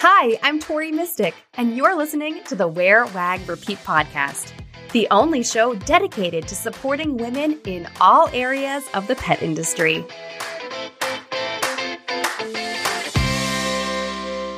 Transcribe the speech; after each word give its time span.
Hi, 0.00 0.38
I'm 0.42 0.60
Tori 0.60 0.92
Mistick, 0.92 1.32
and 1.54 1.74
you're 1.74 1.96
listening 1.96 2.44
to 2.44 2.54
the 2.54 2.68
Wear, 2.68 3.06
Wag, 3.06 3.48
Repeat 3.48 3.78
podcast, 3.78 4.52
the 4.92 5.08
only 5.10 5.42
show 5.42 5.74
dedicated 5.74 6.46
to 6.48 6.54
supporting 6.54 7.16
women 7.16 7.58
in 7.64 7.88
all 7.98 8.28
areas 8.34 8.84
of 8.92 9.06
the 9.06 9.16
pet 9.16 9.42
industry. 9.42 10.04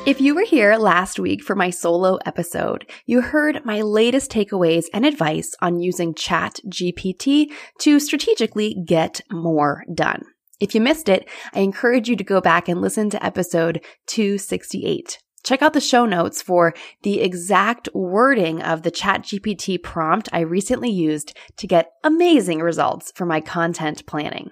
If 0.07 0.21
you 0.21 0.35
were 0.35 0.45
here 0.45 0.75
last 0.77 1.21
week 1.21 1.45
for 1.45 1.55
my 1.55 1.71
solo 1.71 2.19
episode, 2.27 2.91
you 3.07 3.21
heard 3.21 3.65
my 3.65 3.83
latest 3.83 4.33
takeaways 4.33 4.87
and 4.93 5.07
advice 5.07 5.55
on 5.63 5.79
using 5.79 6.15
Chat 6.15 6.59
GPT 6.67 7.53
to 7.79 8.01
strategically 8.01 8.75
get 8.85 9.21
more 9.31 9.85
done. 9.95 10.25
If 10.59 10.75
you 10.75 10.81
missed 10.81 11.09
it, 11.09 11.29
I 11.55 11.61
encourage 11.61 12.09
you 12.09 12.17
to 12.17 12.25
go 12.25 12.41
back 12.41 12.69
and 12.69 12.81
listen 12.81 13.09
to 13.11 13.25
episode 13.25 13.85
268. 14.09 15.21
Check 15.49 15.63
out 15.63 15.73
the 15.73 15.81
show 15.81 16.05
notes 16.05 16.43
for 16.43 16.75
the 17.05 17.23
exact 17.23 17.89
wording 17.95 18.61
of 18.61 18.83
the 18.83 18.91
ChatGPT 18.91 19.83
prompt 19.83 20.29
I 20.31 20.41
recently 20.41 20.91
used 20.91 21.35
to 21.57 21.67
get 21.67 21.91
amazing 22.05 22.59
results 22.59 23.13
for 23.15 23.25
my 23.25 23.41
content 23.41 24.05
planning. 24.05 24.51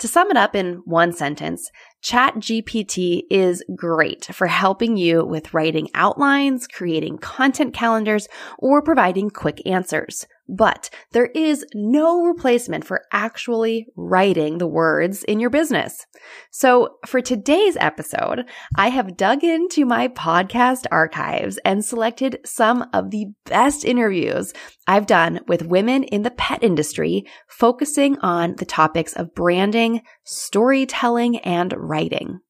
To 0.00 0.08
sum 0.08 0.30
it 0.30 0.36
up 0.36 0.54
in 0.54 0.82
one 0.84 1.14
sentence, 1.14 1.70
ChatGPT 2.04 3.22
is 3.30 3.64
great 3.74 4.26
for 4.26 4.46
helping 4.46 4.98
you 4.98 5.24
with 5.24 5.54
writing 5.54 5.88
outlines, 5.94 6.66
creating 6.66 7.16
content 7.16 7.72
calendars, 7.72 8.28
or 8.58 8.82
providing 8.82 9.30
quick 9.30 9.62
answers. 9.64 10.26
But 10.52 10.90
there 11.12 11.26
is 11.26 11.64
no 11.74 12.24
replacement 12.24 12.84
for 12.84 13.04
actually 13.12 13.86
writing 13.96 14.58
the 14.58 14.66
words 14.66 15.22
in 15.24 15.38
your 15.38 15.50
business. 15.50 16.06
So 16.50 16.96
for 17.06 17.20
today's 17.20 17.76
episode, 17.78 18.46
I 18.74 18.88
have 18.88 19.16
dug 19.16 19.44
into 19.44 19.84
my 19.84 20.08
podcast 20.08 20.86
archives 20.90 21.58
and 21.64 21.84
selected 21.84 22.40
some 22.44 22.88
of 22.92 23.10
the 23.10 23.26
best 23.44 23.84
interviews 23.84 24.52
I've 24.88 25.06
done 25.06 25.40
with 25.46 25.66
women 25.66 26.02
in 26.04 26.22
the 26.22 26.32
pet 26.32 26.64
industry, 26.64 27.26
focusing 27.48 28.18
on 28.18 28.56
the 28.56 28.66
topics 28.66 29.12
of 29.12 29.34
branding, 29.34 30.02
storytelling, 30.24 31.38
and 31.38 31.72
writing. 31.76 32.40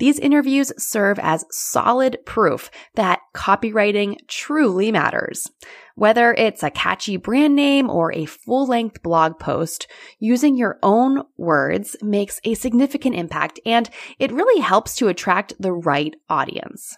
These 0.00 0.18
interviews 0.18 0.72
serve 0.78 1.18
as 1.18 1.44
solid 1.50 2.16
proof 2.24 2.70
that 2.94 3.20
copywriting 3.34 4.16
truly 4.28 4.90
matters. 4.90 5.50
Whether 5.94 6.32
it's 6.32 6.62
a 6.62 6.70
catchy 6.70 7.18
brand 7.18 7.54
name 7.54 7.90
or 7.90 8.10
a 8.10 8.24
full 8.24 8.66
length 8.66 9.02
blog 9.02 9.38
post, 9.38 9.88
using 10.18 10.56
your 10.56 10.78
own 10.82 11.24
words 11.36 11.96
makes 12.00 12.40
a 12.44 12.54
significant 12.54 13.14
impact 13.14 13.60
and 13.66 13.90
it 14.18 14.32
really 14.32 14.62
helps 14.62 14.96
to 14.96 15.08
attract 15.08 15.52
the 15.60 15.72
right 15.72 16.16
audience. 16.30 16.96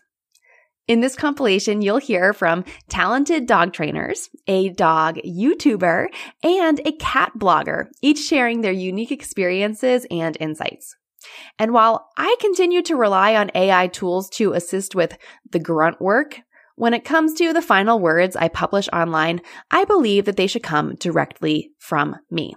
In 0.86 1.00
this 1.00 1.17
compilation, 1.17 1.83
you'll 1.83 1.98
hear 1.98 2.33
from 2.33 2.64
talented 2.89 3.47
dog 3.47 3.73
trainers, 3.73 4.30
a 4.47 4.69
dog 4.69 5.17
YouTuber, 5.27 6.06
and 6.45 6.80
a 6.86 6.92
cat 6.92 7.33
blogger, 7.36 7.86
each 8.00 8.20
sharing 8.20 8.61
their 8.61 8.73
unique 8.73 9.11
experiences 9.11 10.06
and 10.08 10.36
insights. 10.39 10.95
And 11.59 11.73
while 11.73 12.09
I 12.17 12.37
continue 12.41 12.83
to 12.83 12.97
rely 12.97 13.34
on 13.34 13.51
AI 13.55 13.89
tools 13.89 14.28
to 14.31 14.53
assist 14.53 14.95
with 14.95 15.17
the 15.51 15.59
grunt 15.59 16.01
work, 16.01 16.41
when 16.77 16.95
it 16.95 17.05
comes 17.05 17.34
to 17.34 17.53
the 17.53 17.62
final 17.62 17.98
words 17.98 18.34
I 18.34 18.48
publish 18.48 18.89
online, 18.92 19.41
I 19.70 19.84
believe 19.84 20.25
that 20.25 20.37
they 20.37 20.47
should 20.47 20.62
come 20.62 20.95
directly 20.97 21.70
from 21.79 22.17
me. 22.31 22.55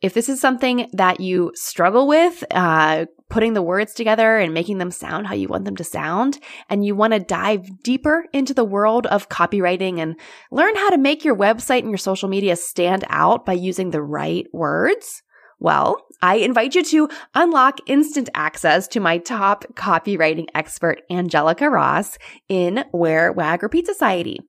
If 0.00 0.14
this 0.14 0.28
is 0.28 0.40
something 0.40 0.88
that 0.92 1.20
you 1.20 1.52
struggle 1.54 2.08
with, 2.08 2.42
uh, 2.50 3.06
putting 3.30 3.54
the 3.54 3.62
words 3.62 3.94
together 3.94 4.36
and 4.36 4.52
making 4.52 4.78
them 4.78 4.90
sound 4.90 5.26
how 5.26 5.34
you 5.34 5.48
want 5.48 5.64
them 5.64 5.76
to 5.76 5.84
sound, 5.84 6.38
and 6.68 6.84
you 6.84 6.94
want 6.94 7.12
to 7.12 7.20
dive 7.20 7.82
deeper 7.82 8.26
into 8.32 8.52
the 8.52 8.64
world 8.64 9.06
of 9.06 9.28
copywriting 9.28 9.98
and 9.98 10.18
learn 10.50 10.74
how 10.74 10.90
to 10.90 10.98
make 10.98 11.24
your 11.24 11.36
website 11.36 11.80
and 11.80 11.88
your 11.88 11.98
social 11.98 12.28
media 12.28 12.56
stand 12.56 13.04
out 13.08 13.46
by 13.46 13.52
using 13.52 13.90
the 13.90 14.02
right 14.02 14.46
words, 14.52 15.22
well, 15.62 15.96
I 16.20 16.36
invite 16.36 16.74
you 16.74 16.82
to 16.84 17.08
unlock 17.34 17.78
instant 17.86 18.28
access 18.34 18.88
to 18.88 19.00
my 19.00 19.18
top 19.18 19.64
copywriting 19.74 20.48
expert, 20.54 21.02
Angelica 21.08 21.70
Ross, 21.70 22.18
in 22.48 22.84
Wear 22.92 23.32
Wag 23.32 23.62
Repeat 23.62 23.86
Society. 23.86 24.40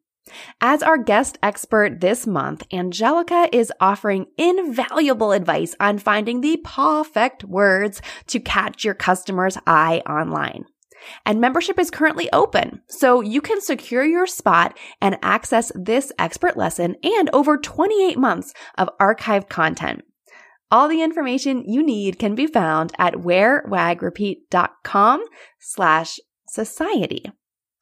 As 0.60 0.82
our 0.82 0.98
guest 0.98 1.38
expert 1.44 2.02
this 2.02 2.26
month, 2.26 2.64
Angelica 2.74 3.48
is 3.52 3.72
offering 3.80 4.26
invaluable 4.38 5.34
advice 5.34 5.76
on 5.80 6.00
finding 6.00 6.42
the 6.42 6.58
perfect 6.64 7.44
words 7.44 8.02
to 8.28 8.40
catch 8.40 8.84
your 8.84 8.96
customer's 8.96 9.58
eye 9.68 10.02
online. 10.08 10.66
And 11.26 11.42
membership 11.42 11.78
is 11.78 11.92
currently 11.92 12.32
open, 12.32 12.82
so 12.88 13.22
you 13.22 13.42
can 13.42 13.62
secure 13.62 14.06
your 14.06 14.26
spot 14.26 14.78
and 15.02 15.18
access 15.22 15.72
this 15.76 16.12
expert 16.18 16.58
lesson 16.58 16.96
and 17.04 17.30
over 17.34 17.58
28 17.58 18.18
months 18.18 18.54
of 18.78 18.90
archived 19.00 19.50
content. 19.50 20.02
All 20.74 20.88
the 20.88 21.04
information 21.04 21.64
you 21.68 21.84
need 21.84 22.18
can 22.18 22.34
be 22.34 22.48
found 22.48 22.94
at 22.98 23.14
wearwagrepeat.com 23.14 25.26
slash 25.60 26.20
society. 26.48 27.26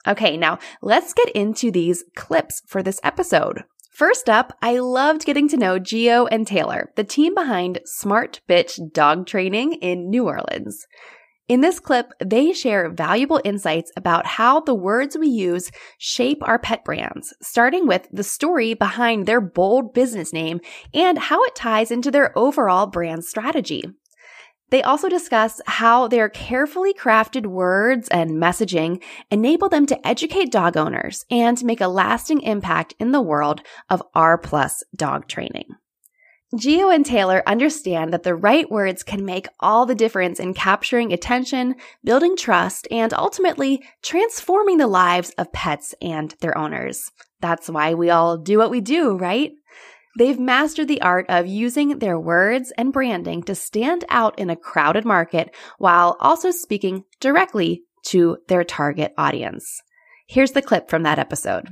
Okay, 0.06 0.36
now 0.36 0.60
let's 0.82 1.14
get 1.14 1.30
into 1.30 1.72
these 1.72 2.04
clips 2.18 2.62
for 2.68 2.84
this 2.84 3.00
episode. 3.02 3.64
First 3.94 4.30
up, 4.30 4.58
I 4.62 4.80
loved 4.80 5.24
getting 5.24 5.48
to 5.48 5.56
know 5.56 5.80
Geo 5.80 6.26
and 6.26 6.46
Taylor, 6.46 6.92
the 6.98 7.06
team 7.06 7.34
behind 7.34 7.80
Smart 7.86 8.42
Bitch 8.50 8.78
Dog 8.92 9.26
Training 9.26 9.76
in 9.76 10.10
New 10.10 10.28
Orleans. 10.28 10.86
In 11.52 11.60
this 11.60 11.82
clip, 11.82 12.14
they 12.24 12.54
share 12.54 12.90
valuable 12.90 13.42
insights 13.44 13.92
about 13.98 14.26
how 14.26 14.62
the 14.62 14.74
words 14.74 15.18
we 15.18 15.28
use 15.28 15.70
shape 15.98 16.38
our 16.44 16.58
pet 16.58 16.86
brands, 16.86 17.34
starting 17.42 17.88
with 17.88 18.08
the 18.10 18.24
story 18.24 18.74
behind 18.74 19.26
their 19.26 19.42
bold 19.42 19.94
business 19.94 20.32
name 20.32 20.62
and 20.94 21.18
how 21.18 21.44
it 21.44 21.54
ties 21.54 21.92
into 21.92 22.10
their 22.10 22.32
overall 22.38 22.88
brand 22.88 23.26
strategy. 23.26 23.84
They 24.70 24.82
also 24.82 25.10
discuss 25.10 25.60
how 25.66 26.08
their 26.08 26.30
carefully 26.30 26.94
crafted 26.94 27.46
words 27.46 28.08
and 28.08 28.42
messaging 28.42 29.04
enable 29.30 29.68
them 29.68 29.86
to 29.88 30.08
educate 30.08 30.54
dog 30.54 30.78
owners 30.78 31.26
and 31.30 31.62
make 31.66 31.82
a 31.82 31.90
lasting 31.90 32.44
impact 32.44 32.94
in 32.98 33.12
the 33.12 33.22
world 33.22 33.60
of 33.90 34.02
R 34.16 34.38
plus 34.38 34.86
dog 34.96 35.28
training. 35.28 35.66
Geo 36.58 36.90
and 36.90 37.06
Taylor 37.06 37.42
understand 37.48 38.12
that 38.12 38.24
the 38.24 38.36
right 38.36 38.70
words 38.70 39.04
can 39.04 39.24
make 39.24 39.48
all 39.62 39.86
the 39.86 39.96
difference 39.96 40.38
in 40.38 40.54
capturing 40.54 41.14
attention, 41.14 41.76
building 42.04 42.36
trust, 42.36 42.90
and 42.92 43.14
ultimately 43.14 43.82
transforming 44.02 44.78
the 44.78 44.88
lives 44.88 45.30
of 45.38 45.54
pets 45.54 45.96
and 46.02 46.36
their 46.42 46.58
owners. 46.58 47.10
That's 47.40 47.70
why 47.70 47.94
we 47.94 48.10
all 48.10 48.38
do 48.38 48.58
what 48.58 48.70
we 48.70 48.82
do, 48.82 49.16
right? 49.16 49.52
They've 50.18 50.40
mastered 50.40 50.90
the 50.90 51.02
art 51.02 51.26
of 51.30 51.48
using 51.48 52.00
their 52.00 52.20
words 52.20 52.74
and 52.78 52.92
branding 52.92 53.44
to 53.44 53.56
stand 53.56 54.04
out 54.10 54.38
in 54.38 54.50
a 54.50 54.58
crowded 54.58 55.06
market 55.06 55.56
while 55.78 56.18
also 56.20 56.52
speaking 56.52 57.06
directly 57.22 57.84
to 58.08 58.40
their 58.50 58.66
target 58.66 59.14
audience. 59.18 59.82
Here's 60.28 60.52
the 60.52 60.62
clip 60.62 60.90
from 60.90 61.04
that 61.04 61.18
episode. 61.18 61.70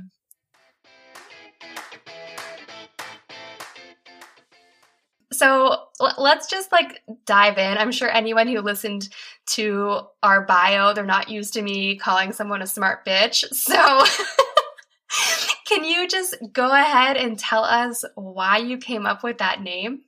So 5.40 5.84
let's 6.18 6.48
just 6.48 6.70
like 6.70 7.02
dive 7.24 7.56
in. 7.56 7.78
I'm 7.78 7.92
sure 7.92 8.10
anyone 8.10 8.46
who 8.46 8.60
listened 8.60 9.08
to 9.52 10.00
our 10.22 10.42
bio, 10.44 10.92
they're 10.92 11.06
not 11.06 11.30
used 11.30 11.54
to 11.54 11.62
me 11.62 11.96
calling 11.96 12.34
someone 12.34 12.60
a 12.60 12.66
smart 12.66 13.06
bitch. 13.06 13.46
So 13.54 13.74
can 15.66 15.86
you 15.86 16.06
just 16.08 16.36
go 16.52 16.70
ahead 16.70 17.16
and 17.16 17.38
tell 17.38 17.64
us 17.64 18.04
why 18.16 18.58
you 18.58 18.76
came 18.76 19.06
up 19.06 19.22
with 19.24 19.38
that 19.38 19.62
name? 19.62 20.02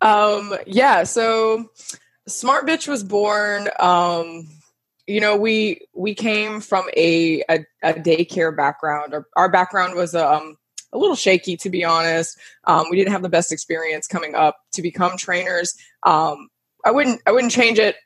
Um, 0.00 0.54
yeah, 0.68 1.02
so 1.02 1.68
Smart 2.28 2.64
Bitch 2.64 2.86
was 2.86 3.02
born 3.02 3.68
um 3.80 4.46
you 5.08 5.20
know 5.20 5.36
we 5.36 5.80
we 5.94 6.14
came 6.14 6.60
from 6.60 6.88
a 6.96 7.42
a, 7.50 7.64
a 7.82 7.94
daycare 7.94 8.56
background 8.56 9.14
our, 9.14 9.26
our 9.36 9.48
background 9.48 9.94
was 9.94 10.14
um 10.14 10.56
a 10.96 10.98
little 10.98 11.16
shaky, 11.16 11.56
to 11.58 11.70
be 11.70 11.84
honest. 11.84 12.38
Um, 12.64 12.86
we 12.90 12.96
didn't 12.96 13.12
have 13.12 13.22
the 13.22 13.28
best 13.28 13.52
experience 13.52 14.06
coming 14.06 14.34
up 14.34 14.56
to 14.72 14.82
become 14.82 15.16
trainers. 15.16 15.74
Um, 16.02 16.48
I 16.84 16.90
wouldn't 16.90 17.20
I 17.26 17.32
wouldn't 17.32 17.52
change 17.52 17.78
it 17.78 17.96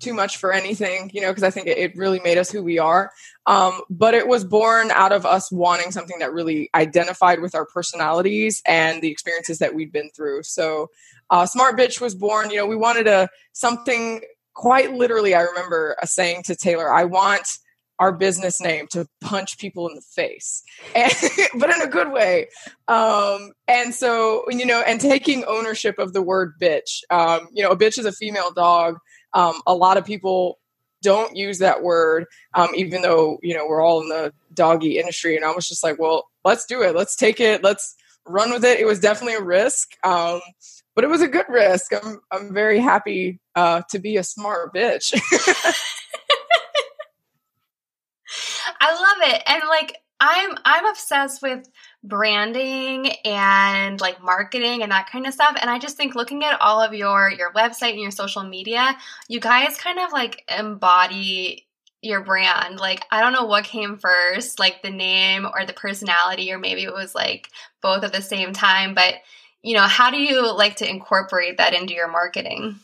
too 0.00 0.12
much 0.12 0.36
for 0.36 0.52
anything, 0.52 1.10
you 1.14 1.20
know, 1.20 1.30
because 1.30 1.42
I 1.42 1.50
think 1.50 1.66
it, 1.66 1.78
it, 1.78 1.96
really 1.96 2.20
made 2.20 2.36
us 2.36 2.50
who 2.50 2.62
we 2.62 2.78
are. 2.78 3.10
Um, 3.46 3.80
but 3.88 4.12
it 4.12 4.28
was 4.28 4.44
born 4.44 4.90
out 4.90 5.12
of 5.12 5.24
us 5.24 5.50
wanting 5.50 5.92
something 5.92 6.18
that 6.18 6.32
really 6.32 6.68
identified 6.74 7.40
with 7.40 7.54
our 7.54 7.64
personalities 7.64 8.60
and 8.66 9.00
the 9.00 9.10
experiences 9.10 9.58
that 9.58 9.74
we'd 9.74 9.92
been 9.92 10.10
through. 10.14 10.42
So, 10.42 10.90
uh, 11.30 11.46
Smart 11.46 11.78
Bitch 11.78 12.00
was 12.00 12.14
born. 12.14 12.50
You 12.50 12.58
know, 12.58 12.66
we 12.66 12.76
wanted 12.76 13.06
a 13.06 13.28
something 13.52 14.20
quite 14.52 14.92
literally. 14.92 15.34
I 15.34 15.42
remember 15.42 15.96
saying 16.04 16.42
to 16.44 16.56
Taylor, 16.56 16.92
"I 16.92 17.04
want." 17.04 17.48
Our 17.98 18.12
business 18.12 18.60
name 18.60 18.86
to 18.90 19.06
punch 19.20 19.58
people 19.58 19.88
in 19.88 19.94
the 19.94 20.00
face, 20.00 20.62
and, 20.94 21.12
but 21.58 21.70
in 21.70 21.82
a 21.82 21.86
good 21.86 22.10
way. 22.12 22.48
Um, 22.88 23.52
and 23.68 23.94
so, 23.94 24.44
you 24.50 24.66
know, 24.66 24.82
and 24.86 25.00
taking 25.00 25.44
ownership 25.44 25.98
of 25.98 26.12
the 26.12 26.22
word 26.22 26.54
bitch. 26.60 27.02
Um, 27.10 27.48
you 27.52 27.62
know, 27.62 27.70
a 27.70 27.76
bitch 27.76 27.98
is 27.98 28.06
a 28.06 28.12
female 28.12 28.52
dog. 28.52 28.98
Um, 29.32 29.60
a 29.66 29.74
lot 29.74 29.96
of 29.96 30.04
people 30.04 30.58
don't 31.02 31.36
use 31.36 31.58
that 31.58 31.82
word, 31.82 32.24
um, 32.54 32.70
even 32.74 33.02
though, 33.02 33.38
you 33.42 33.54
know, 33.54 33.66
we're 33.66 33.82
all 33.82 34.00
in 34.00 34.08
the 34.08 34.32
doggy 34.54 34.98
industry. 34.98 35.36
And 35.36 35.44
I 35.44 35.52
was 35.52 35.68
just 35.68 35.84
like, 35.84 35.98
well, 35.98 36.28
let's 36.44 36.64
do 36.64 36.82
it. 36.82 36.96
Let's 36.96 37.14
take 37.14 37.40
it. 37.40 37.62
Let's 37.62 37.94
run 38.26 38.50
with 38.50 38.64
it. 38.64 38.80
It 38.80 38.86
was 38.86 39.00
definitely 39.00 39.34
a 39.34 39.42
risk. 39.42 39.90
Um, 40.02 40.40
but 40.94 41.04
it 41.04 41.10
was 41.10 41.20
a 41.20 41.28
good 41.28 41.46
risk. 41.48 41.92
I'm, 41.92 42.20
I'm 42.32 42.54
very 42.54 42.78
happy 42.78 43.40
uh, 43.54 43.82
to 43.90 43.98
be 43.98 44.16
a 44.16 44.24
smart 44.24 44.74
bitch. 44.74 45.12
I 48.84 48.92
love 48.92 49.34
it. 49.34 49.42
And 49.46 49.62
like, 49.68 49.96
I'm 50.20 50.56
I'm 50.64 50.86
obsessed 50.86 51.42
with 51.42 51.68
branding 52.02 53.12
and 53.24 54.00
like 54.00 54.22
marketing 54.22 54.82
and 54.82 54.92
that 54.92 55.10
kind 55.10 55.26
of 55.26 55.34
stuff 55.34 55.56
and 55.60 55.68
I 55.70 55.78
just 55.78 55.96
think 55.96 56.14
looking 56.14 56.44
at 56.44 56.60
all 56.60 56.80
of 56.80 56.94
your 56.94 57.30
your 57.30 57.52
website 57.52 57.92
and 57.92 58.00
your 58.00 58.10
social 58.10 58.44
media, 58.44 58.96
you 59.28 59.40
guys 59.40 59.76
kind 59.76 59.98
of 59.98 60.12
like 60.12 60.44
embody 60.56 61.66
your 62.00 62.20
brand. 62.22 62.78
Like 62.78 63.04
I 63.10 63.20
don't 63.20 63.32
know 63.32 63.46
what 63.46 63.64
came 63.64 63.96
first, 63.98 64.58
like 64.60 64.82
the 64.82 64.90
name 64.90 65.46
or 65.46 65.66
the 65.66 65.72
personality 65.72 66.52
or 66.52 66.58
maybe 66.58 66.84
it 66.84 66.94
was 66.94 67.14
like 67.14 67.50
both 67.82 68.04
at 68.04 68.12
the 68.12 68.22
same 68.22 68.52
time, 68.52 68.94
but 68.94 69.14
you 69.62 69.74
know, 69.74 69.86
how 69.86 70.10
do 70.10 70.18
you 70.18 70.54
like 70.54 70.76
to 70.76 70.88
incorporate 70.88 71.56
that 71.56 71.74
into 71.74 71.94
your 71.94 72.08
marketing? 72.08 72.76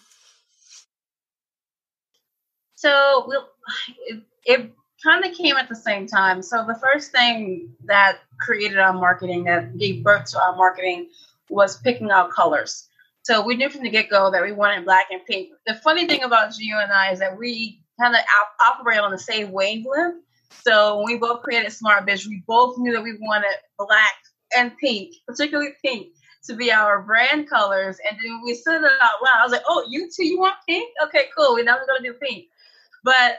So, 2.74 3.30
it, 4.08 4.22
it 4.46 4.72
kind 5.02 5.24
of 5.24 5.32
came 5.32 5.56
at 5.56 5.68
the 5.68 5.76
same 5.76 6.06
time. 6.06 6.42
So 6.42 6.64
the 6.66 6.74
first 6.74 7.12
thing 7.12 7.70
that 7.84 8.18
created 8.38 8.78
our 8.78 8.92
marketing, 8.92 9.44
that 9.44 9.76
gave 9.78 10.02
birth 10.02 10.30
to 10.32 10.42
our 10.42 10.56
marketing, 10.56 11.08
was 11.48 11.78
picking 11.78 12.10
out 12.10 12.30
colors. 12.30 12.88
So 13.22 13.44
we 13.44 13.56
knew 13.56 13.68
from 13.68 13.82
the 13.82 13.90
get 13.90 14.08
go 14.08 14.30
that 14.30 14.42
we 14.42 14.52
wanted 14.52 14.84
black 14.84 15.06
and 15.10 15.20
pink. 15.26 15.50
The 15.66 15.74
funny 15.74 16.06
thing 16.06 16.22
about 16.22 16.50
Gio 16.50 16.82
and 16.82 16.92
I 16.92 17.12
is 17.12 17.18
that 17.18 17.38
we 17.38 17.82
kind 18.00 18.14
of 18.14 18.20
op- 18.20 18.78
operate 18.78 18.98
on 18.98 19.10
the 19.10 19.18
same 19.18 19.52
wavelength. 19.52 20.22
So 20.64 20.96
when 20.96 21.06
we 21.06 21.18
both 21.18 21.42
created 21.42 21.72
Smart 21.72 22.06
Bitch, 22.06 22.26
we 22.26 22.42
both 22.46 22.78
knew 22.78 22.92
that 22.92 23.02
we 23.02 23.16
wanted 23.20 23.54
black 23.78 24.14
and 24.56 24.76
pink, 24.78 25.14
particularly 25.26 25.70
pink, 25.84 26.08
to 26.44 26.54
be 26.54 26.72
our 26.72 27.02
brand 27.02 27.48
colors. 27.48 27.98
And 28.08 28.18
then 28.22 28.40
we 28.44 28.54
said 28.54 28.82
it 28.82 28.90
out 29.02 29.22
loud. 29.22 29.38
I 29.38 29.42
was 29.42 29.52
like, 29.52 29.62
"Oh, 29.68 29.84
you 29.88 30.08
too? 30.10 30.26
you 30.26 30.38
want 30.38 30.54
pink? 30.68 30.90
Okay, 31.04 31.26
cool. 31.36 31.54
We're 31.54 31.64
never 31.64 31.84
gonna 31.86 32.02
do 32.02 32.14
pink." 32.14 32.46
But 33.04 33.38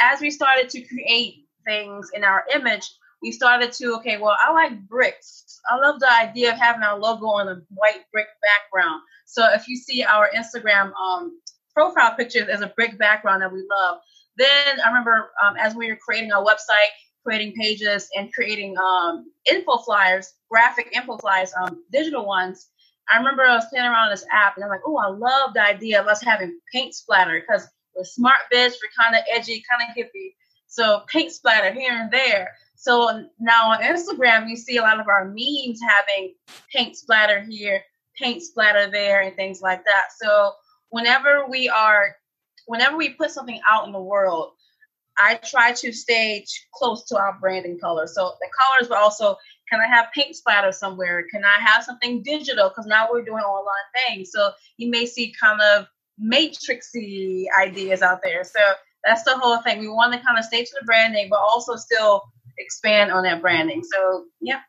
as 0.00 0.20
we 0.20 0.30
started 0.30 0.68
to 0.70 0.82
create 0.82 1.46
things 1.64 2.10
in 2.14 2.24
our 2.24 2.44
image, 2.54 2.90
we 3.22 3.32
started 3.32 3.72
to, 3.72 3.94
okay, 3.96 4.16
well, 4.16 4.36
I 4.38 4.52
like 4.52 4.88
bricks. 4.88 5.60
I 5.70 5.76
love 5.76 6.00
the 6.00 6.10
idea 6.10 6.52
of 6.52 6.58
having 6.58 6.82
our 6.82 6.98
logo 6.98 7.26
on 7.26 7.48
a 7.48 7.60
white 7.68 8.04
brick 8.12 8.28
background. 8.42 9.02
So 9.26 9.46
if 9.52 9.68
you 9.68 9.76
see 9.76 10.02
our 10.02 10.30
Instagram 10.34 10.92
um, 10.94 11.38
profile 11.74 12.14
pictures 12.16 12.48
as 12.48 12.62
a 12.62 12.68
brick 12.68 12.98
background 12.98 13.42
that 13.42 13.52
we 13.52 13.64
love, 13.70 13.98
then 14.36 14.80
I 14.84 14.88
remember 14.88 15.30
um, 15.44 15.56
as 15.58 15.74
we 15.74 15.88
were 15.88 15.96
creating 15.96 16.32
our 16.32 16.42
website, 16.42 16.88
creating 17.24 17.52
pages, 17.52 18.08
and 18.16 18.32
creating 18.32 18.76
um, 18.78 19.30
info 19.50 19.76
flyers, 19.78 20.32
graphic 20.50 20.88
info 20.94 21.18
flyers, 21.18 21.52
um, 21.60 21.84
digital 21.92 22.26
ones. 22.26 22.68
I 23.12 23.18
remember 23.18 23.44
I 23.44 23.56
was 23.56 23.66
playing 23.70 23.86
around 23.86 24.10
this 24.10 24.24
app, 24.32 24.56
and 24.56 24.64
I'm 24.64 24.70
like, 24.70 24.80
oh, 24.86 24.96
I 24.96 25.08
love 25.08 25.52
the 25.52 25.62
idea 25.62 26.00
of 26.00 26.06
us 26.06 26.22
having 26.22 26.58
paint 26.72 26.94
splatter 26.94 27.40
because 27.40 27.68
we're 27.96 28.04
smart 28.04 28.40
bitch, 28.52 28.72
we're 28.72 29.04
kind 29.04 29.14
of 29.14 29.22
edgy, 29.30 29.62
kind 29.70 29.88
of 29.88 29.96
hippie. 29.96 30.34
So 30.66 31.02
paint 31.08 31.32
splatter 31.32 31.72
here 31.72 31.92
and 31.92 32.10
there. 32.10 32.52
So 32.76 33.26
now 33.38 33.72
on 33.72 33.82
Instagram, 33.82 34.48
you 34.48 34.56
see 34.56 34.78
a 34.78 34.82
lot 34.82 35.00
of 35.00 35.08
our 35.08 35.26
memes 35.26 35.80
having 35.86 36.34
paint 36.72 36.96
splatter 36.96 37.40
here, 37.42 37.82
paint 38.16 38.42
splatter 38.42 38.90
there, 38.90 39.20
and 39.20 39.36
things 39.36 39.60
like 39.60 39.84
that. 39.84 40.04
So 40.18 40.52
whenever 40.90 41.46
we 41.48 41.68
are, 41.68 42.16
whenever 42.66 42.96
we 42.96 43.10
put 43.10 43.32
something 43.32 43.60
out 43.68 43.86
in 43.86 43.92
the 43.92 44.00
world, 44.00 44.52
I 45.18 45.34
try 45.34 45.72
to 45.72 45.92
stay 45.92 46.46
close 46.72 47.04
to 47.08 47.18
our 47.18 47.36
branding 47.40 47.78
color. 47.78 48.06
So 48.06 48.32
the 48.40 48.48
colors, 48.58 48.88
but 48.88 48.98
also, 48.98 49.36
can 49.70 49.80
I 49.80 49.86
have 49.86 50.06
paint 50.14 50.34
splatter 50.34 50.72
somewhere? 50.72 51.24
Can 51.30 51.44
I 51.44 51.60
have 51.60 51.84
something 51.84 52.22
digital? 52.22 52.68
Because 52.68 52.86
now 52.86 53.08
we're 53.10 53.24
doing 53.24 53.42
online 53.42 53.74
things. 54.06 54.30
So 54.32 54.52
you 54.78 54.90
may 54.90 55.06
see 55.06 55.34
kind 55.38 55.60
of 55.60 55.86
matrixy 56.22 57.44
ideas 57.58 58.02
out 58.02 58.20
there. 58.22 58.44
So 58.44 58.60
that's 59.04 59.22
the 59.24 59.38
whole 59.38 59.58
thing. 59.62 59.80
We 59.80 59.88
want 59.88 60.12
to 60.12 60.20
kind 60.20 60.38
of 60.38 60.44
stay 60.44 60.64
to 60.64 60.70
the 60.78 60.84
branding, 60.84 61.28
but 61.30 61.38
also 61.38 61.76
still 61.76 62.22
expand 62.58 63.10
on 63.10 63.22
that 63.24 63.40
branding. 63.40 63.82
So 63.84 64.26
yeah. 64.40 64.60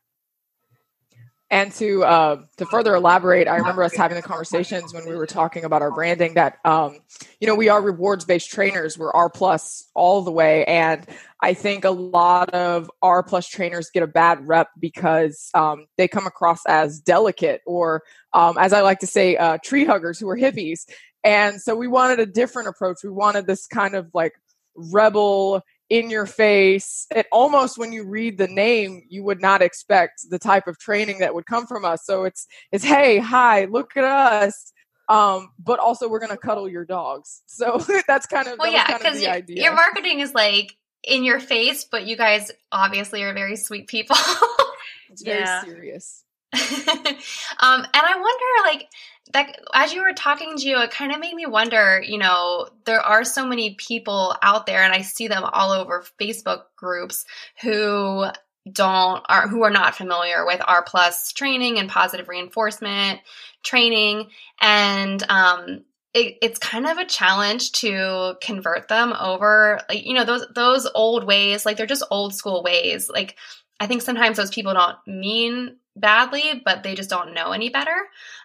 And 1.50 1.74
to 1.74 2.06
uh, 2.06 2.44
to 2.58 2.66
further 2.66 2.96
elaborate, 2.96 3.50
I 3.50 3.58
remember 3.58 3.84
us 3.84 3.94
having 3.94 4.16
the 4.16 4.22
conversations 4.22 4.94
when 4.94 5.06
we 5.06 5.16
were 5.16 5.28
talking 5.28 5.66
about 5.66 5.82
our 5.82 5.92
branding 5.92 6.36
that 6.36 6.60
um, 6.64 7.00
you 7.42 7.48
know 7.48 7.56
we 7.56 7.68
are 7.68 7.82
rewards 7.82 8.24
based 8.24 8.50
trainers. 8.50 8.98
We're 8.98 9.12
R 9.12 9.30
plus 9.30 9.84
all 9.94 10.22
the 10.22 10.32
way, 10.32 10.64
and 10.64 11.06
I 11.42 11.54
think 11.54 11.84
a 11.84 11.90
lot 11.90 12.52
of 12.52 12.90
R 13.02 13.22
plus 13.22 13.50
trainers 13.50 13.90
get 13.90 14.02
a 14.02 14.08
bad 14.08 14.48
rep 14.48 14.70
because 14.80 15.50
um, 15.54 15.88
they 15.98 16.08
come 16.08 16.26
across 16.26 16.60
as 16.68 17.02
delicate 17.02 17.62
or, 17.66 18.04
um, 18.32 18.58
as 18.58 18.72
I 18.72 18.82
like 18.82 19.00
to 19.00 19.08
say, 19.08 19.36
uh, 19.36 19.58
tree 19.62 19.84
huggers 19.84 20.20
who 20.20 20.30
are 20.30 20.38
hippies. 20.38 20.86
And 21.24 21.62
so 21.62 21.76
we 21.76 21.88
wanted 21.88 22.20
a 22.20 22.26
different 22.26 22.68
approach. 22.68 22.98
We 23.04 23.12
wanted 23.12 23.48
this 23.48 23.68
kind 23.68 23.96
of 23.96 24.10
like 24.14 24.34
rebel 24.76 25.64
in 25.90 26.10
your 26.10 26.26
face. 26.26 27.06
It 27.12 27.28
almost 27.32 27.78
when 27.78 27.92
you 27.92 28.06
read 28.06 28.38
the 28.38 28.48
name, 28.48 29.04
you 29.10 29.24
would 29.24 29.42
not 29.42 29.62
expect 29.62 30.30
the 30.30 30.40
type 30.40 30.68
of 30.68 30.80
training 30.80 31.20
that 31.20 31.36
would 31.36 31.46
come 31.46 31.68
from 31.68 31.86
us. 31.86 32.06
So 32.06 32.24
it's 32.24 32.48
it's 32.72 32.84
hey, 32.84 33.20
hi, 33.20 33.66
look 33.66 33.96
at 33.98 34.04
us. 34.04 34.72
Um, 35.10 35.50
but 35.60 35.80
also 35.80 36.08
we're 36.08 36.20
gonna 36.20 36.38
cuddle 36.38 36.70
your 36.70 36.86
dogs. 36.86 37.42
So 37.48 37.84
that's 38.08 38.26
kind 38.26 38.48
of 38.48 38.58
well, 38.58 38.72
yeah, 38.72 38.98
because 38.98 39.22
your, 39.22 39.38
your 39.48 39.76
marketing 39.76 40.22
is 40.22 40.34
like 40.34 40.76
in 41.04 41.24
your 41.24 41.40
face, 41.40 41.84
but 41.84 42.08
you 42.08 42.16
guys 42.16 42.52
obviously 42.72 43.22
are 43.24 43.34
very 43.34 43.56
sweet 43.56 43.88
people. 43.88 44.16
it's 45.10 45.22
very 45.22 45.42
yeah. 45.42 45.64
serious. 45.64 46.24
um, 46.54 47.82
and 47.82 47.90
I 47.94 48.16
wonder, 48.16 48.70
like, 48.70 48.90
that 49.34 49.60
as 49.74 49.94
you 49.94 50.02
were 50.02 50.14
talking, 50.14 50.56
Gio, 50.56 50.84
it 50.84 50.92
kind 50.92 51.12
of 51.12 51.20
made 51.20 51.34
me 51.34 51.46
wonder. 51.46 52.02
You 52.06 52.18
know, 52.18 52.68
there 52.86 53.02
are 53.02 53.24
so 53.24 53.46
many 53.46 53.76
people 53.76 54.36
out 54.42 54.66
there, 54.66 54.84
and 54.84 54.94
I 54.94 55.02
see 55.02 55.28
them 55.28 55.44
all 55.44 55.72
over 55.72 56.04
Facebook 56.20 56.64
groups 56.76 57.26
who 57.62 58.26
don't 58.72 59.24
are 59.28 59.48
who 59.48 59.64
are 59.64 59.72
not 59.72 59.96
familiar 59.96 60.46
with 60.46 60.62
R 60.68 60.84
plus 60.84 61.32
training 61.32 61.80
and 61.80 61.90
positive 61.90 62.28
reinforcement 62.28 63.22
training, 63.64 64.30
and 64.60 65.24
um, 65.30 65.84
it, 66.14 66.38
it's 66.42 66.60
kind 66.60 66.86
of 66.86 66.98
a 66.98 67.06
challenge 67.06 67.72
to 67.74 68.36
convert 68.42 68.88
them 68.88 69.14
over. 69.20 69.80
Like, 69.88 70.06
you 70.06 70.14
know, 70.14 70.26
those 70.26 70.46
those 70.54 70.90
old 70.94 71.24
ways, 71.24 71.66
like 71.66 71.78
they're 71.78 71.86
just 71.86 72.04
old 72.12 72.36
school 72.36 72.64
ways, 72.64 73.10
like. 73.10 73.38
I 73.80 73.88
think 73.88 74.04
sometimes 74.04 74.38
those 74.38 74.52
people 74.52 74.76
don't 74.76 74.98
mean 75.08 75.78
badly, 75.96 76.62
but 76.64 76.84
they 76.84 76.96
just 76.96 77.10
don't 77.10 77.34
know 77.34 77.52
any 77.52 77.70
better. 77.70 77.96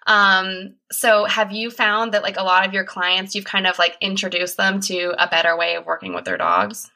Um, 0.06 0.74
so 0.90 1.24
have 1.24 1.52
you 1.52 1.70
found 1.70 2.12
that 2.12 2.22
like 2.22 2.36
a 2.36 2.42
lot 2.42 2.66
of 2.66 2.72
your 2.72 2.84
clients, 2.84 3.34
you've 3.34 3.44
kind 3.44 3.66
of 3.66 3.78
like 3.78 3.96
introduced 4.00 4.56
them 4.56 4.80
to 4.80 5.14
a 5.18 5.28
better 5.28 5.56
way 5.56 5.76
of 5.76 5.86
working 5.86 6.14
with 6.14 6.24
their 6.24 6.36
dogs? 6.36 6.90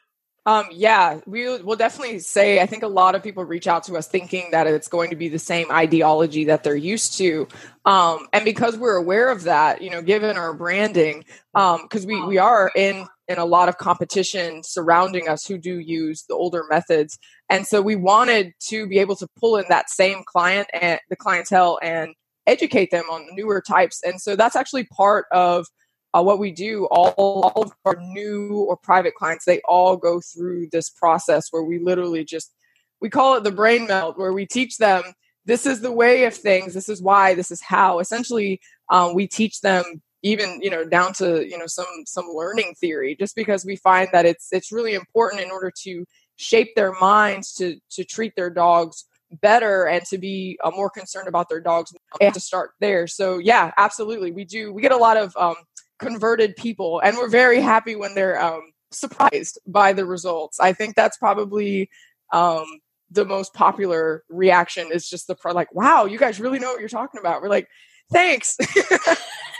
Um, 0.45 0.65
yeah, 0.71 1.19
we 1.27 1.61
will 1.61 1.75
definitely 1.75 2.17
say 2.17 2.61
I 2.61 2.65
think 2.65 2.81
a 2.81 2.87
lot 2.87 3.13
of 3.13 3.21
people 3.21 3.45
reach 3.45 3.67
out 3.67 3.83
to 3.83 3.95
us 3.95 4.07
thinking 4.07 4.49
that 4.51 4.65
it's 4.65 4.87
going 4.87 5.11
to 5.11 5.15
be 5.15 5.29
the 5.29 5.37
same 5.37 5.71
ideology 5.71 6.45
that 6.45 6.63
they're 6.63 6.75
used 6.75 7.15
to. 7.19 7.47
Um, 7.85 8.27
and 8.33 8.43
because 8.43 8.75
we're 8.75 8.95
aware 8.95 9.29
of 9.29 9.43
that, 9.43 9.83
you 9.83 9.91
know, 9.91 10.01
given 10.01 10.37
our 10.37 10.53
branding, 10.53 11.25
um, 11.53 11.83
because 11.83 12.05
um, 12.05 12.07
we, 12.07 12.25
we 12.25 12.37
are 12.39 12.71
in 12.75 13.07
in 13.31 13.37
a 13.37 13.45
lot 13.45 13.69
of 13.69 13.77
competition 13.77 14.61
surrounding 14.63 15.27
us 15.29 15.45
who 15.45 15.57
do 15.57 15.79
use 15.79 16.23
the 16.27 16.35
older 16.35 16.65
methods. 16.69 17.17
And 17.49 17.65
so 17.65 17.81
we 17.81 17.95
wanted 17.95 18.53
to 18.67 18.87
be 18.87 18.99
able 18.99 19.15
to 19.15 19.27
pull 19.39 19.57
in 19.57 19.65
that 19.69 19.89
same 19.89 20.23
client 20.25 20.67
and 20.73 20.99
the 21.09 21.15
clientele 21.15 21.79
and 21.81 22.13
educate 22.45 22.91
them 22.91 23.05
on 23.09 23.27
newer 23.31 23.61
types. 23.61 24.01
And 24.03 24.19
so 24.19 24.35
that's 24.35 24.55
actually 24.55 24.83
part 24.83 25.25
of 25.31 25.65
uh, 26.13 26.21
what 26.21 26.39
we 26.39 26.51
do. 26.51 26.85
All, 26.91 27.13
all 27.17 27.63
of 27.63 27.71
our 27.85 27.95
new 27.95 28.65
or 28.67 28.75
private 28.75 29.15
clients, 29.15 29.45
they 29.45 29.61
all 29.61 29.95
go 29.95 30.19
through 30.19 30.67
this 30.71 30.89
process 30.89 31.47
where 31.51 31.63
we 31.63 31.79
literally 31.79 32.25
just, 32.25 32.53
we 32.99 33.09
call 33.09 33.37
it 33.37 33.43
the 33.43 33.51
brain 33.51 33.87
melt, 33.87 34.17
where 34.17 34.33
we 34.33 34.45
teach 34.45 34.77
them 34.77 35.03
this 35.45 35.65
is 35.65 35.81
the 35.81 35.91
way 35.91 36.25
of 36.25 36.35
things, 36.35 36.73
this 36.73 36.89
is 36.89 37.01
why, 37.01 37.33
this 37.33 37.49
is 37.49 37.61
how. 37.61 37.99
Essentially, 37.99 38.59
um, 38.89 39.15
we 39.15 39.27
teach 39.27 39.61
them 39.61 40.01
even 40.23 40.59
you 40.61 40.69
know 40.69 40.85
down 40.85 41.13
to 41.13 41.47
you 41.47 41.57
know 41.57 41.67
some 41.67 42.03
some 42.05 42.27
learning 42.33 42.75
theory 42.79 43.15
just 43.15 43.35
because 43.35 43.65
we 43.65 43.75
find 43.75 44.09
that 44.11 44.25
it's 44.25 44.49
it's 44.51 44.71
really 44.71 44.93
important 44.93 45.41
in 45.41 45.51
order 45.51 45.71
to 45.83 46.05
shape 46.35 46.75
their 46.75 46.93
minds 46.93 47.53
to 47.53 47.77
to 47.89 48.03
treat 48.03 48.35
their 48.35 48.49
dogs 48.49 49.05
better 49.41 49.85
and 49.85 50.03
to 50.05 50.17
be 50.17 50.59
uh, 50.63 50.71
more 50.71 50.89
concerned 50.89 51.27
about 51.27 51.47
their 51.49 51.61
dogs 51.61 51.93
and 52.19 52.33
to 52.33 52.39
start 52.39 52.71
there. 52.79 53.07
So 53.07 53.37
yeah 53.37 53.71
absolutely. 53.77 54.31
We 54.31 54.45
do 54.45 54.73
we 54.73 54.81
get 54.81 54.91
a 54.91 54.97
lot 54.97 55.17
of 55.17 55.35
um, 55.37 55.55
converted 55.99 56.55
people 56.55 56.99
and 56.99 57.15
we're 57.17 57.29
very 57.29 57.61
happy 57.61 57.95
when 57.95 58.13
they're 58.15 58.41
um, 58.41 58.61
surprised 58.91 59.59
by 59.65 59.93
the 59.93 60.05
results. 60.05 60.59
I 60.59 60.73
think 60.73 60.95
that's 60.95 61.17
probably 61.17 61.89
um, 62.33 62.65
the 63.09 63.25
most 63.25 63.53
popular 63.53 64.23
reaction 64.29 64.89
is 64.91 65.07
just 65.07 65.27
the 65.27 65.35
pro- 65.35 65.53
like 65.53 65.73
wow 65.73 66.05
you 66.05 66.17
guys 66.17 66.39
really 66.39 66.59
know 66.59 66.71
what 66.71 66.79
you're 66.79 66.89
talking 66.89 67.19
about. 67.19 67.41
We're 67.41 67.49
like 67.49 67.67
thanks 68.11 68.57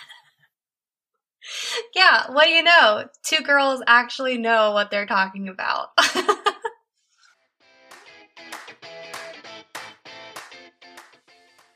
yeah, 1.96 2.32
what 2.32 2.46
do 2.46 2.52
you 2.52 2.64
know? 2.64 3.08
Two 3.24 3.44
girls 3.44 3.82
actually 3.88 4.38
know 4.38 4.72
what 4.72 4.92
they're 4.92 5.06
talking 5.06 5.48
about. 5.48 5.90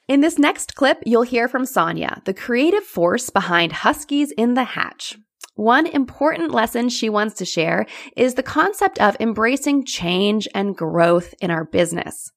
In 0.08 0.22
this 0.22 0.38
next 0.38 0.76
clip, 0.76 1.02
you'll 1.04 1.24
hear 1.24 1.48
from 1.48 1.66
Sonia, 1.66 2.22
the 2.26 2.34
creative 2.34 2.84
force 2.84 3.32
behind 3.32 3.72
Huskies 3.72 4.32
in 4.32 4.54
the 4.54 4.64
Hatch. 4.64 5.18
One 5.56 5.88
important 5.88 6.52
lesson 6.52 6.90
she 6.90 7.10
wants 7.10 7.34
to 7.36 7.46
share 7.46 7.88
is 8.16 8.36
the 8.36 8.44
concept 8.44 9.02
of 9.02 9.18
embracing 9.20 9.84
change 9.84 10.48
and 10.54 10.78
growth 10.78 11.34
in 11.42 11.50
our 11.50 11.66
business. 11.66 12.32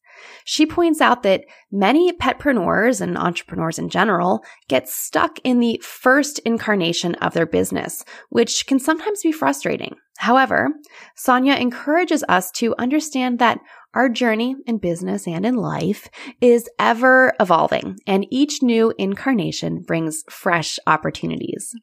She 0.45 0.67
points 0.67 1.01
out 1.01 1.23
that 1.23 1.45
many 1.71 2.13
petpreneurs 2.13 3.01
and 3.01 3.17
entrepreneurs 3.17 3.79
in 3.79 3.89
general 3.89 4.43
get 4.69 4.89
stuck 4.89 5.39
in 5.45 5.61
the 5.61 5.81
first 5.85 6.39
incarnation 6.41 7.15
of 7.17 7.35
their 7.35 7.47
business, 7.47 8.05
which 8.31 8.67
can 8.67 8.79
sometimes 8.79 9.23
be 9.23 9.33
frustrating. 9.33 9.97
However, 10.19 10.71
Sonia 11.15 11.55
encourages 11.55 12.25
us 12.29 12.51
to 12.53 12.75
understand 12.79 13.39
that 13.39 13.61
our 13.95 14.09
journey 14.09 14.57
in 14.67 14.79
business 14.79 15.27
and 15.27 15.47
in 15.47 15.55
life 15.55 16.09
is 16.41 16.69
ever 16.79 17.35
evolving, 17.41 17.97
and 18.07 18.27
each 18.31 18.63
new 18.63 18.93
incarnation 18.99 19.83
brings 19.87 20.25
fresh 20.29 20.79
opportunities. 20.87 21.75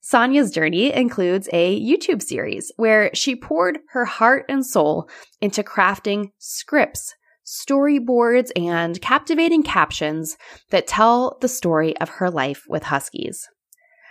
Sonia's 0.00 0.52
journey 0.52 0.92
includes 0.92 1.48
a 1.52 1.78
YouTube 1.80 2.22
series 2.22 2.72
where 2.76 3.10
she 3.14 3.34
poured 3.34 3.80
her 3.90 4.04
heart 4.04 4.46
and 4.48 4.64
soul 4.64 5.08
into 5.40 5.62
crafting 5.62 6.30
scripts, 6.38 7.14
storyboards, 7.48 8.50
and 8.54 9.00
captivating 9.00 9.62
captions 9.62 10.36
that 10.70 10.86
tell 10.86 11.38
the 11.40 11.48
story 11.48 11.96
of 11.98 12.08
her 12.08 12.30
life 12.30 12.64
with 12.68 12.84
Huskies. 12.84 13.48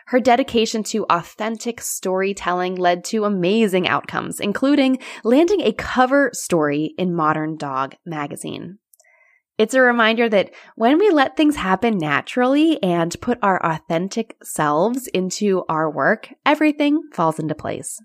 Her 0.07 0.19
dedication 0.19 0.83
to 0.83 1.05
authentic 1.09 1.81
storytelling 1.81 2.75
led 2.75 3.03
to 3.05 3.25
amazing 3.25 3.87
outcomes, 3.87 4.39
including 4.39 4.99
landing 5.23 5.61
a 5.61 5.73
cover 5.73 6.31
story 6.33 6.93
in 6.97 7.13
Modern 7.13 7.57
Dog 7.57 7.95
magazine. 8.05 8.79
It's 9.57 9.73
a 9.73 9.81
reminder 9.81 10.29
that 10.29 10.51
when 10.75 10.97
we 10.97 11.09
let 11.09 11.35
things 11.35 11.57
happen 11.57 11.97
naturally 11.97 12.81
and 12.81 13.19
put 13.21 13.39
our 13.41 13.63
authentic 13.65 14.37
selves 14.43 15.07
into 15.07 15.63
our 15.67 15.91
work, 15.91 16.29
everything 16.45 17.01
falls 17.11 17.37
into 17.37 17.55
place. 17.55 17.99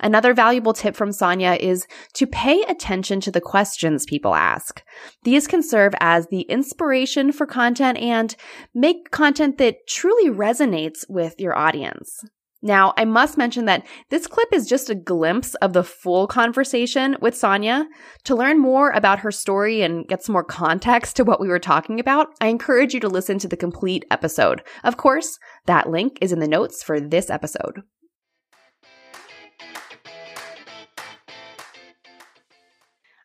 Another 0.00 0.32
valuable 0.34 0.72
tip 0.72 0.96
from 0.96 1.12
Sonia 1.12 1.52
is 1.60 1.86
to 2.14 2.26
pay 2.26 2.62
attention 2.62 3.20
to 3.20 3.30
the 3.30 3.40
questions 3.40 4.06
people 4.06 4.34
ask. 4.34 4.82
These 5.24 5.46
can 5.46 5.62
serve 5.62 5.92
as 6.00 6.26
the 6.28 6.42
inspiration 6.42 7.32
for 7.32 7.46
content 7.46 7.98
and 7.98 8.34
make 8.74 9.10
content 9.10 9.58
that 9.58 9.86
truly 9.86 10.30
resonates 10.30 11.04
with 11.08 11.38
your 11.38 11.56
audience. 11.56 12.24
Now, 12.62 12.92
I 12.98 13.06
must 13.06 13.38
mention 13.38 13.64
that 13.66 13.86
this 14.10 14.26
clip 14.26 14.52
is 14.52 14.68
just 14.68 14.90
a 14.90 14.94
glimpse 14.94 15.54
of 15.56 15.72
the 15.72 15.82
full 15.82 16.26
conversation 16.26 17.16
with 17.20 17.36
Sonia. 17.36 17.88
To 18.24 18.34
learn 18.34 18.58
more 18.58 18.90
about 18.90 19.20
her 19.20 19.30
story 19.30 19.80
and 19.80 20.06
get 20.06 20.22
some 20.22 20.34
more 20.34 20.44
context 20.44 21.16
to 21.16 21.24
what 21.24 21.40
we 21.40 21.48
were 21.48 21.58
talking 21.58 21.98
about, 21.98 22.28
I 22.38 22.48
encourage 22.48 22.92
you 22.92 23.00
to 23.00 23.08
listen 23.08 23.38
to 23.38 23.48
the 23.48 23.56
complete 23.56 24.04
episode. 24.10 24.62
Of 24.84 24.98
course, 24.98 25.38
that 25.64 25.88
link 25.88 26.18
is 26.20 26.32
in 26.32 26.40
the 26.40 26.48
notes 26.48 26.82
for 26.82 27.00
this 27.00 27.30
episode. 27.30 27.82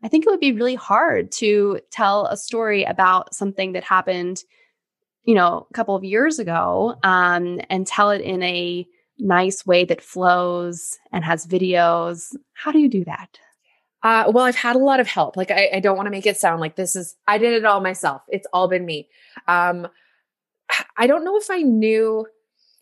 I 0.06 0.08
think 0.08 0.28
it 0.28 0.30
would 0.30 0.40
be 0.40 0.52
really 0.52 0.76
hard 0.76 1.32
to 1.34 1.80
tell 1.90 2.28
a 2.28 2.38
story 2.38 2.84
about 2.84 3.34
something 3.34 3.72
that 3.72 3.84
happened, 3.84 4.44
you 5.24 5.34
know, 5.34 5.66
a 5.68 5.74
couple 5.74 5.96
of 5.96 6.04
years 6.04 6.38
ago, 6.38 6.94
um, 7.02 7.60
and 7.72 7.88
tell 7.88 8.12
it 8.12 8.22
in 8.22 8.44
a 8.44 8.86
nice 9.18 9.66
way 9.66 9.84
that 9.86 10.04
flows 10.04 11.00
and 11.12 11.26
has 11.26 11.48
videos. 11.48 12.36
How 12.54 12.72
do 12.72 12.78
you 12.78 12.88
do 12.88 13.04
that? 13.06 13.40
Uh, 14.04 14.32
well, 14.32 14.46
I've 14.46 14.56
had 14.56 14.76
a 14.76 14.80
lot 14.80 15.00
of 15.00 15.08
help. 15.08 15.38
Like, 15.38 15.50
I, 15.50 15.72
I 15.74 15.80
don't 15.80 15.98
want 15.98 16.06
to 16.06 16.12
make 16.12 16.28
it 16.28 16.38
sound 16.38 16.62
like 16.62 16.76
this 16.76 16.96
is, 16.96 17.16
I 17.28 17.40
did 17.40 17.54
it 17.54 17.66
all 17.66 17.82
myself. 17.82 18.22
It's 18.28 18.46
all 18.54 18.68
been 18.68 18.86
me. 18.86 19.10
Um, 19.48 19.88
I 20.98 21.08
don't 21.08 21.26
know 21.26 21.38
if 21.38 21.50
I 21.50 21.64
knew. 21.64 22.28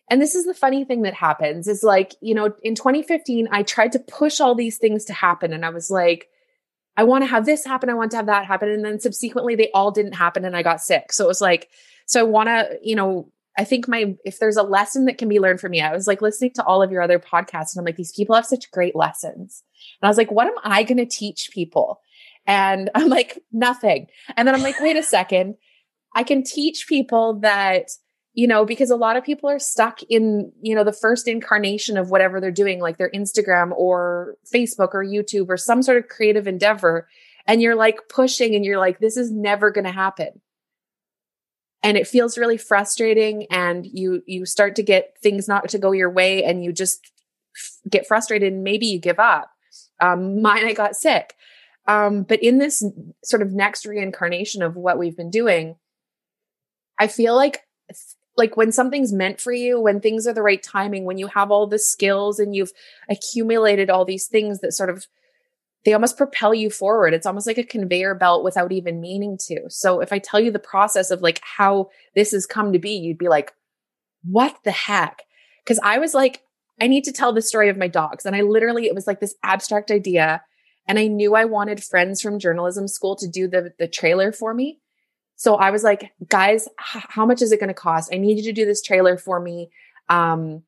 And 0.10 0.22
this 0.22 0.36
is 0.36 0.46
the 0.46 0.54
funny 0.54 0.84
thing 0.84 1.04
that 1.04 1.14
happens 1.14 1.70
is 1.70 1.84
like, 1.84 2.16
you 2.20 2.36
know, 2.36 2.54
in 2.64 2.76
2015, 2.76 3.48
I 3.50 3.64
tried 3.64 3.94
to 3.94 4.00
push 4.00 4.42
all 4.42 4.56
these 4.56 4.78
things 4.78 5.06
to 5.06 5.14
happen. 5.14 5.54
And 5.54 5.66
I 5.66 5.70
was 5.70 5.90
like, 5.90 6.28
I 6.96 7.04
want 7.04 7.24
to 7.24 7.28
have 7.28 7.46
this 7.46 7.66
happen. 7.66 7.90
I 7.90 7.96
want 7.96 8.12
to 8.12 8.18
have 8.18 8.28
that 8.28 8.46
happen. 8.46 8.70
And 8.70 8.86
then 8.86 9.00
subsequently 9.00 9.56
they 9.56 9.72
all 9.74 9.92
didn't 9.92 10.14
happen 10.14 10.46
and 10.46 10.56
I 10.56 10.62
got 10.62 10.82
sick. 10.82 11.12
So 11.12 11.26
it 11.26 11.28
was 11.28 11.42
like, 11.42 11.70
so 12.06 12.20
I 12.20 12.24
want 12.24 12.50
to, 12.50 12.78
you 12.82 12.96
know, 12.96 13.32
I 13.58 13.64
think 13.64 13.88
my, 13.88 14.16
if 14.26 14.40
there's 14.40 14.58
a 14.58 14.64
lesson 14.64 15.06
that 15.06 15.18
can 15.18 15.30
be 15.30 15.40
learned 15.40 15.60
from 15.60 15.72
me, 15.72 15.82
I 15.82 15.94
was 15.94 16.08
like 16.08 16.22
listening 16.22 16.52
to 16.56 16.64
all 16.64 16.82
of 16.82 16.92
your 16.92 17.02
other 17.02 17.20
podcasts 17.20 17.76
and 17.76 17.80
I'm 17.80 17.86
like, 17.86 17.98
these 17.98 18.12
people 18.12 18.36
have 18.36 18.46
such 18.46 18.72
great 18.72 18.96
lessons. 18.96 19.64
And 20.02 20.08
I 20.08 20.10
was 20.10 20.18
like, 20.18 20.32
what 20.32 20.48
am 20.48 20.56
I 20.64 20.84
going 20.84 20.98
to 20.98 21.06
teach 21.06 21.50
people? 21.52 22.02
And 22.46 22.90
I'm 22.96 23.10
like, 23.10 23.40
nothing. 23.52 24.08
And 24.36 24.48
then 24.48 24.56
I'm 24.56 24.64
like, 24.64 24.80
wait 24.80 24.98
a 24.98 25.04
second. 25.04 25.56
I 26.16 26.24
can 26.24 26.44
teach 26.44 26.88
people 26.88 27.40
that 27.40 27.90
you 28.34 28.48
know, 28.48 28.66
because 28.66 28.90
a 28.90 28.96
lot 28.96 29.16
of 29.16 29.24
people 29.24 29.50
are 29.50 29.60
stuck 29.60 30.02
in, 30.10 30.52
you 30.62 30.74
know, 30.74 30.84
the 30.84 30.92
first 30.92 31.28
incarnation 31.28 31.98
of 31.98 32.10
whatever 32.10 32.42
they're 32.42 32.52
doing, 32.52 32.80
like 32.80 32.98
their 32.98 33.12
Instagram 33.12 33.72
or 33.74 34.36
Facebook 34.52 34.90
or 34.94 35.06
YouTube 35.06 35.50
or 35.50 35.58
some 35.58 35.84
sort 35.84 35.98
of 35.98 36.08
creative 36.08 36.48
endeavor. 36.48 37.08
And 37.46 37.62
you're 37.62 37.76
like 37.76 38.10
pushing 38.10 38.56
and 38.56 38.66
you're 38.66 38.80
like, 38.80 39.00
this 39.00 39.18
is 39.18 39.32
never 39.32 39.70
going 39.70 39.86
to 39.86 39.92
happen. 39.92 40.42
And 41.84 41.96
it 41.96 42.08
feels 42.08 42.38
really 42.38 42.58
frustrating. 42.58 43.46
And 43.52 43.86
you, 43.86 44.24
you 44.26 44.46
start 44.46 44.76
to 44.78 44.84
get 44.84 45.16
things 45.22 45.48
not 45.48 45.70
to 45.70 45.78
go 45.78 45.92
your 45.92 46.10
way 46.10 46.44
and 46.44 46.64
you 46.64 46.72
just 46.72 47.12
get 47.88 48.08
frustrated 48.08 48.52
and 48.52 48.64
maybe 48.64 48.88
you 48.88 49.00
give 49.00 49.20
up. 49.20 49.52
Um, 50.00 50.42
mine, 50.42 50.66
I 50.66 50.74
got 50.74 50.96
sick. 50.96 51.36
Um, 51.88 52.24
but 52.24 52.42
in 52.42 52.58
this 52.58 52.84
sort 53.24 53.42
of 53.42 53.52
next 53.52 53.86
reincarnation 53.86 54.64
of 54.64 54.76
what 54.76 54.98
we've 54.98 55.18
been 55.18 55.30
doing, 55.30 55.76
I 56.98 57.08
feel 57.08 57.36
like 57.36 57.62
like 58.38 58.58
when 58.58 58.72
something's 58.72 59.14
meant 59.14 59.40
for 59.40 59.52
you, 59.52 59.80
when 59.80 60.00
things 60.00 60.26
are 60.28 60.34
the 60.34 60.42
right 60.42 60.62
timing, 60.62 61.06
when 61.06 61.18
you 61.18 61.28
have 61.28 61.52
all 61.52 61.68
the 61.68 61.80
skills 61.80 62.40
and 62.40 62.56
you've 62.56 62.72
accumulated 63.10 63.90
all 63.90 64.06
these 64.06 64.28
things 64.28 64.60
that 64.62 64.74
sort 64.74 64.90
of 64.90 65.06
they 65.86 65.94
almost 65.94 66.18
propel 66.18 66.54
you 66.54 66.70
forward. 66.70 67.14
It's 67.14 67.26
almost 67.26 67.46
like 67.46 67.58
a 67.58 67.64
conveyor 67.64 68.16
belt 68.16 68.44
without 68.44 68.72
even 68.72 69.02
meaning 69.02 69.38
to. 69.48 69.64
So 69.70 70.00
if 70.00 70.14
I 70.14 70.20
tell 70.20 70.40
you 70.40 70.50
the 70.50 70.60
process 70.60 71.12
of 71.12 71.22
like 71.22 71.42
how 71.44 71.90
this 72.16 72.32
has 72.32 72.46
come 72.46 72.72
to 72.72 72.80
be, 72.80 72.92
you'd 72.92 73.18
be 73.18 73.28
like, 73.28 73.52
what 74.24 74.58
the 74.64 74.72
heck? 74.72 75.24
Cause 75.66 75.80
I 75.84 75.98
was 76.00 76.14
like, 76.14 76.42
I 76.82 76.88
need 76.88 77.04
to 77.04 77.12
tell 77.12 77.34
the 77.34 77.42
story 77.42 77.70
of 77.70 77.78
my 77.78 77.88
dogs. 77.88 78.26
And 78.26 78.36
I 78.36 78.42
literally, 78.42 78.86
it 78.86 78.96
was 78.96 79.08
like 79.08 79.20
this 79.20 79.36
abstract 79.44 79.92
idea. 79.92 80.42
And 80.88 80.98
I 80.98 81.08
knew 81.08 81.36
I 81.36 81.46
wanted 81.46 81.84
friends 81.84 82.22
from 82.22 82.40
journalism 82.40 82.88
school 82.88 83.16
to 83.18 83.28
do 83.28 83.48
the, 83.48 83.74
the 83.78 83.88
trailer 83.88 84.32
for 84.32 84.54
me. 84.54 84.80
So 85.36 85.56
I 85.56 85.72
was 85.72 85.84
like, 85.84 86.12
guys, 86.30 86.68
h- 86.96 87.04
how 87.10 87.26
much 87.26 87.42
is 87.42 87.52
it 87.52 87.60
going 87.60 87.70
to 87.70 87.74
cost? 87.74 88.14
I 88.14 88.18
need 88.18 88.38
you 88.38 88.44
to 88.44 88.54
do 88.54 88.66
this 88.66 88.82
trailer 88.82 89.18
for 89.18 89.40
me. 89.40 89.70
Um, 90.10 90.64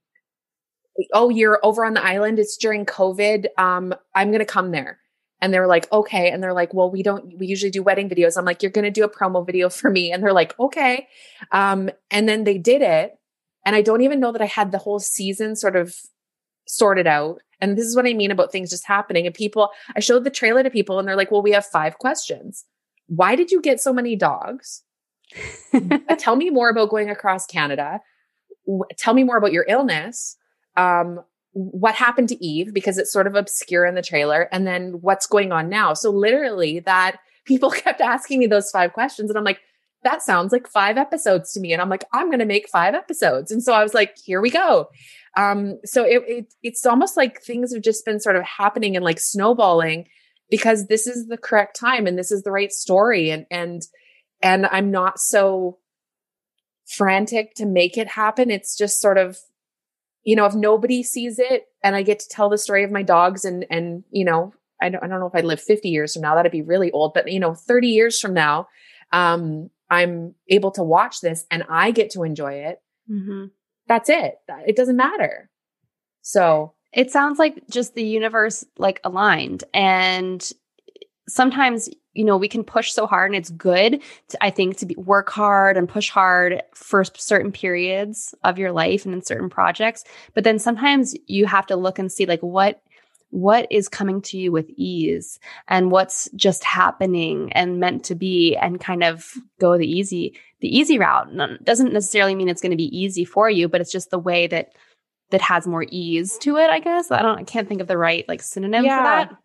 oh, 1.14 1.30
you're 1.30 1.60
over 1.64 1.86
on 1.86 1.94
the 1.94 2.04
island. 2.04 2.40
It's 2.40 2.58
during 2.58 2.86
COVID. 2.86 3.48
Um, 3.58 3.94
I'm 4.14 4.30
going 4.30 4.40
to 4.40 4.46
come 4.46 4.72
there. 4.72 5.00
And 5.42 5.54
they're 5.54 5.68
like, 5.68 5.92
okay. 5.92 6.32
And 6.32 6.42
they're 6.42 6.54
like, 6.54 6.74
well, 6.74 6.90
we 6.90 7.04
don't, 7.04 7.38
we 7.38 7.46
usually 7.46 7.70
do 7.70 7.84
wedding 7.84 8.10
videos. 8.10 8.38
I'm 8.38 8.46
like, 8.46 8.64
you're 8.64 8.72
going 8.72 8.86
to 8.86 8.92
do 8.92 9.04
a 9.04 9.10
promo 9.10 9.46
video 9.46 9.70
for 9.70 9.90
me. 9.90 10.12
And 10.12 10.24
they're 10.24 10.34
like, 10.34 10.58
okay. 10.60 11.08
Um, 11.52 11.90
and 12.10 12.28
then 12.28 12.46
they 12.46 12.58
did 12.58 12.82
it. 12.82 13.18
And 13.66 13.76
I 13.76 13.82
don't 13.82 14.02
even 14.02 14.20
know 14.20 14.32
that 14.32 14.42
I 14.42 14.46
had 14.46 14.72
the 14.72 14.78
whole 14.78 15.00
season 15.00 15.56
sort 15.56 15.76
of 15.76 15.96
sorted 16.68 17.08
out. 17.08 17.42
And 17.60 17.78
this 17.78 17.86
is 17.86 17.96
what 17.96 18.06
I 18.06 18.14
mean 18.14 18.32
about 18.32 18.52
things 18.52 18.70
just 18.70 18.86
happening. 18.86 19.26
And 19.26 19.36
people, 19.36 19.70
I 19.96 20.00
showed 20.00 20.24
the 20.24 20.30
trailer 20.30 20.64
to 20.64 20.70
people 20.70 21.00
and 21.00 21.08
they're 21.08 21.16
like, 21.16 21.32
well, 21.32 21.42
we 21.42 21.52
have 21.52 21.66
five 21.66 21.98
questions 21.98 22.66
why 23.08 23.36
did 23.36 23.52
you 23.52 23.62
get 23.62 23.80
so 23.80 23.94
many 23.94 24.16
dogs? 24.16 24.84
tell 26.18 26.36
me 26.36 26.50
more 26.50 26.70
about 26.70 26.90
going 26.90 27.10
across 27.10 27.46
Canada. 27.46 28.02
tell 28.98 29.14
me 29.14 29.24
more 29.24 29.38
about 29.38 29.54
your 29.54 29.66
illness. 29.68 30.38
Um, 30.78 31.22
what 31.54 31.96
happened 31.96 32.28
to 32.30 32.46
Eve 32.46 32.74
because 32.74 32.98
it's 32.98 33.14
sort 33.14 33.28
of 33.28 33.36
obscure 33.36 33.86
in 33.86 33.96
the 33.96 34.02
trailer, 34.02 34.50
and 34.52 34.68
then 34.68 35.00
what's 35.02 35.26
going 35.26 35.52
on 35.52 35.70
now. 35.70 35.94
So 35.94 36.10
literally, 36.10 36.80
that 36.82 37.18
people 37.46 37.72
kept 37.86 38.02
asking 38.02 38.40
me 38.40 38.48
those 38.48 38.72
five 38.72 38.94
questions, 38.94 39.30
and 39.30 39.38
I'm 39.38 39.46
like, 39.46 39.62
that 40.06 40.22
sounds 40.22 40.54
like 40.54 40.68
five 40.68 40.98
episodes 40.98 41.52
to 41.54 41.60
me. 41.60 41.74
And 41.74 41.82
I'm 41.82 41.90
like, 41.90 42.06
I'm 42.14 42.28
going 42.28 42.40
to 42.40 42.46
make 42.46 42.70
five 42.70 42.94
episodes. 42.94 43.52
And 43.52 43.62
so 43.64 43.74
I 43.74 43.82
was 43.82 43.94
like, 43.94 44.16
here 44.24 44.40
we 44.40 44.52
go. 44.52 44.88
Um, 45.36 45.80
so 45.84 46.06
it, 46.06 46.24
it, 46.28 46.54
it's 46.62 46.86
almost 46.86 47.18
like 47.18 47.42
things 47.42 47.74
have 47.74 47.82
just 47.82 48.06
been 48.06 48.20
sort 48.20 48.36
of 48.36 48.44
happening 48.44 48.96
and 48.96 49.04
like 49.04 49.20
snowballing 49.20 50.08
because 50.50 50.88
this 50.88 51.08
is 51.08 51.28
the 51.28 51.38
correct 51.38 51.80
time 51.80 52.08
and 52.08 52.18
this 52.18 52.32
is 52.32 52.44
the 52.44 52.52
right 52.52 52.72
story 52.72 53.30
and 53.30 53.46
and 53.50 53.84
and 54.42 54.66
I'm 54.68 54.92
not 54.92 55.20
so 55.20 55.80
frantic 56.86 57.56
to 57.56 57.66
make 57.66 57.98
it 57.98 58.08
happen. 58.10 58.52
It's 58.52 58.78
just 58.78 59.02
sort 59.02 59.18
of 59.18 59.38
you 60.24 60.36
know, 60.36 60.46
if 60.46 60.56
nobody 60.56 61.04
sees 61.04 61.38
it 61.38 61.66
and 61.84 61.96
I 61.96 62.02
get 62.02 62.18
to 62.20 62.28
tell 62.28 62.50
the 62.50 62.58
story 62.58 62.84
of 62.84 62.92
my 62.92 63.04
dogs 63.04 63.46
and 63.46 63.66
and 63.70 64.04
you 64.12 64.26
know, 64.26 64.54
I 64.82 64.90
don't 64.90 65.04
I 65.04 65.08
don't 65.08 65.20
know 65.20 65.28
if 65.28 65.36
I 65.36 65.42
live 65.42 65.62
50 65.62 65.90
years 65.90 66.14
from 66.14 66.24
now, 66.24 66.36
that'd 66.36 66.52
be 66.52 66.62
really 66.62 66.92
old, 66.92 67.14
but 67.14 67.32
you 67.32 67.40
know, 67.40 67.54
30 67.54 67.88
years 67.88 68.20
from 68.20 68.34
now, 68.34 68.68
um 69.12 69.70
I'm 69.90 70.34
able 70.50 70.72
to 70.72 70.84
watch 70.84 71.22
this 71.22 71.46
and 71.52 71.64
I 71.70 71.92
get 71.92 72.12
to 72.12 72.24
enjoy 72.24 72.54
it. 72.54 72.82
Mm-hmm. 73.10 73.46
that's 73.88 74.10
it. 74.10 74.34
It 74.66 74.76
doesn't 74.76 74.96
matter. 74.96 75.52
So 76.24 76.74
it 76.96 77.12
sounds 77.12 77.38
like 77.38 77.62
just 77.70 77.94
the 77.94 78.04
universe 78.04 78.66
like 78.78 79.02
aligned. 79.04 79.66
And 79.74 80.50
sometimes 81.28 81.90
you 82.14 82.24
know 82.24 82.38
we 82.38 82.48
can 82.48 82.64
push 82.64 82.94
so 82.94 83.06
hard 83.06 83.32
and 83.32 83.38
it's 83.38 83.50
good 83.50 84.02
to, 84.30 84.44
i 84.44 84.52
think 84.52 84.78
to 84.78 84.86
be, 84.86 84.96
work 84.96 85.30
hard 85.30 85.76
and 85.76 85.90
push 85.90 86.10
hard 86.10 86.62
for 86.74 87.04
certain 87.04 87.52
periods 87.52 88.34
of 88.44 88.60
your 88.60 88.72
life 88.72 89.06
and 89.06 89.14
in 89.14 89.22
certain 89.22 89.50
projects. 89.50 90.04
But 90.34 90.44
then 90.46 90.58
sometimes 90.58 91.14
you 91.28 91.46
have 91.46 91.68
to 91.68 91.76
look 91.76 92.00
and 92.00 92.12
see 92.12 92.26
like 92.26 92.42
what 92.42 92.82
what 93.32 93.68
is 93.70 93.90
coming 93.90 94.22
to 94.22 94.38
you 94.38 94.50
with 94.50 94.70
ease 94.78 95.40
and 95.68 95.92
what's 95.92 96.30
just 96.36 96.64
happening 96.64 97.52
and 97.52 97.82
meant 97.82 98.06
to 98.06 98.16
be 98.16 98.56
and 98.56 98.80
kind 98.80 99.04
of 99.04 99.34
go 99.60 99.78
the 99.78 99.88
easy 99.88 100.38
the 100.62 100.74
easy 100.74 100.98
route. 100.98 101.28
Doesn't 101.66 101.92
necessarily 101.92 102.34
mean 102.34 102.48
it's 102.48 102.62
going 102.62 102.72
to 102.72 102.78
be 102.78 102.98
easy 102.98 103.26
for 103.26 103.50
you 103.50 103.68
but 103.68 103.82
it's 103.82 103.92
just 103.92 104.10
the 104.10 104.20
way 104.20 104.48
that 104.48 104.72
that 105.32 105.42
has 105.42 105.68
more 105.68 105.86
ease 105.90 106.38
to 106.38 106.58
it 106.58 106.70
i 106.70 106.80
guess 106.80 107.12
i 107.12 107.22
don't 107.22 107.40
i 107.40 107.44
can't 107.44 107.68
think 107.68 107.82
of 107.82 107.88
the 107.88 107.98
right 107.98 108.28
like 108.28 108.42
synonym 108.42 108.86
yeah. 108.86 108.98
for 108.98 109.04
that 109.04 109.38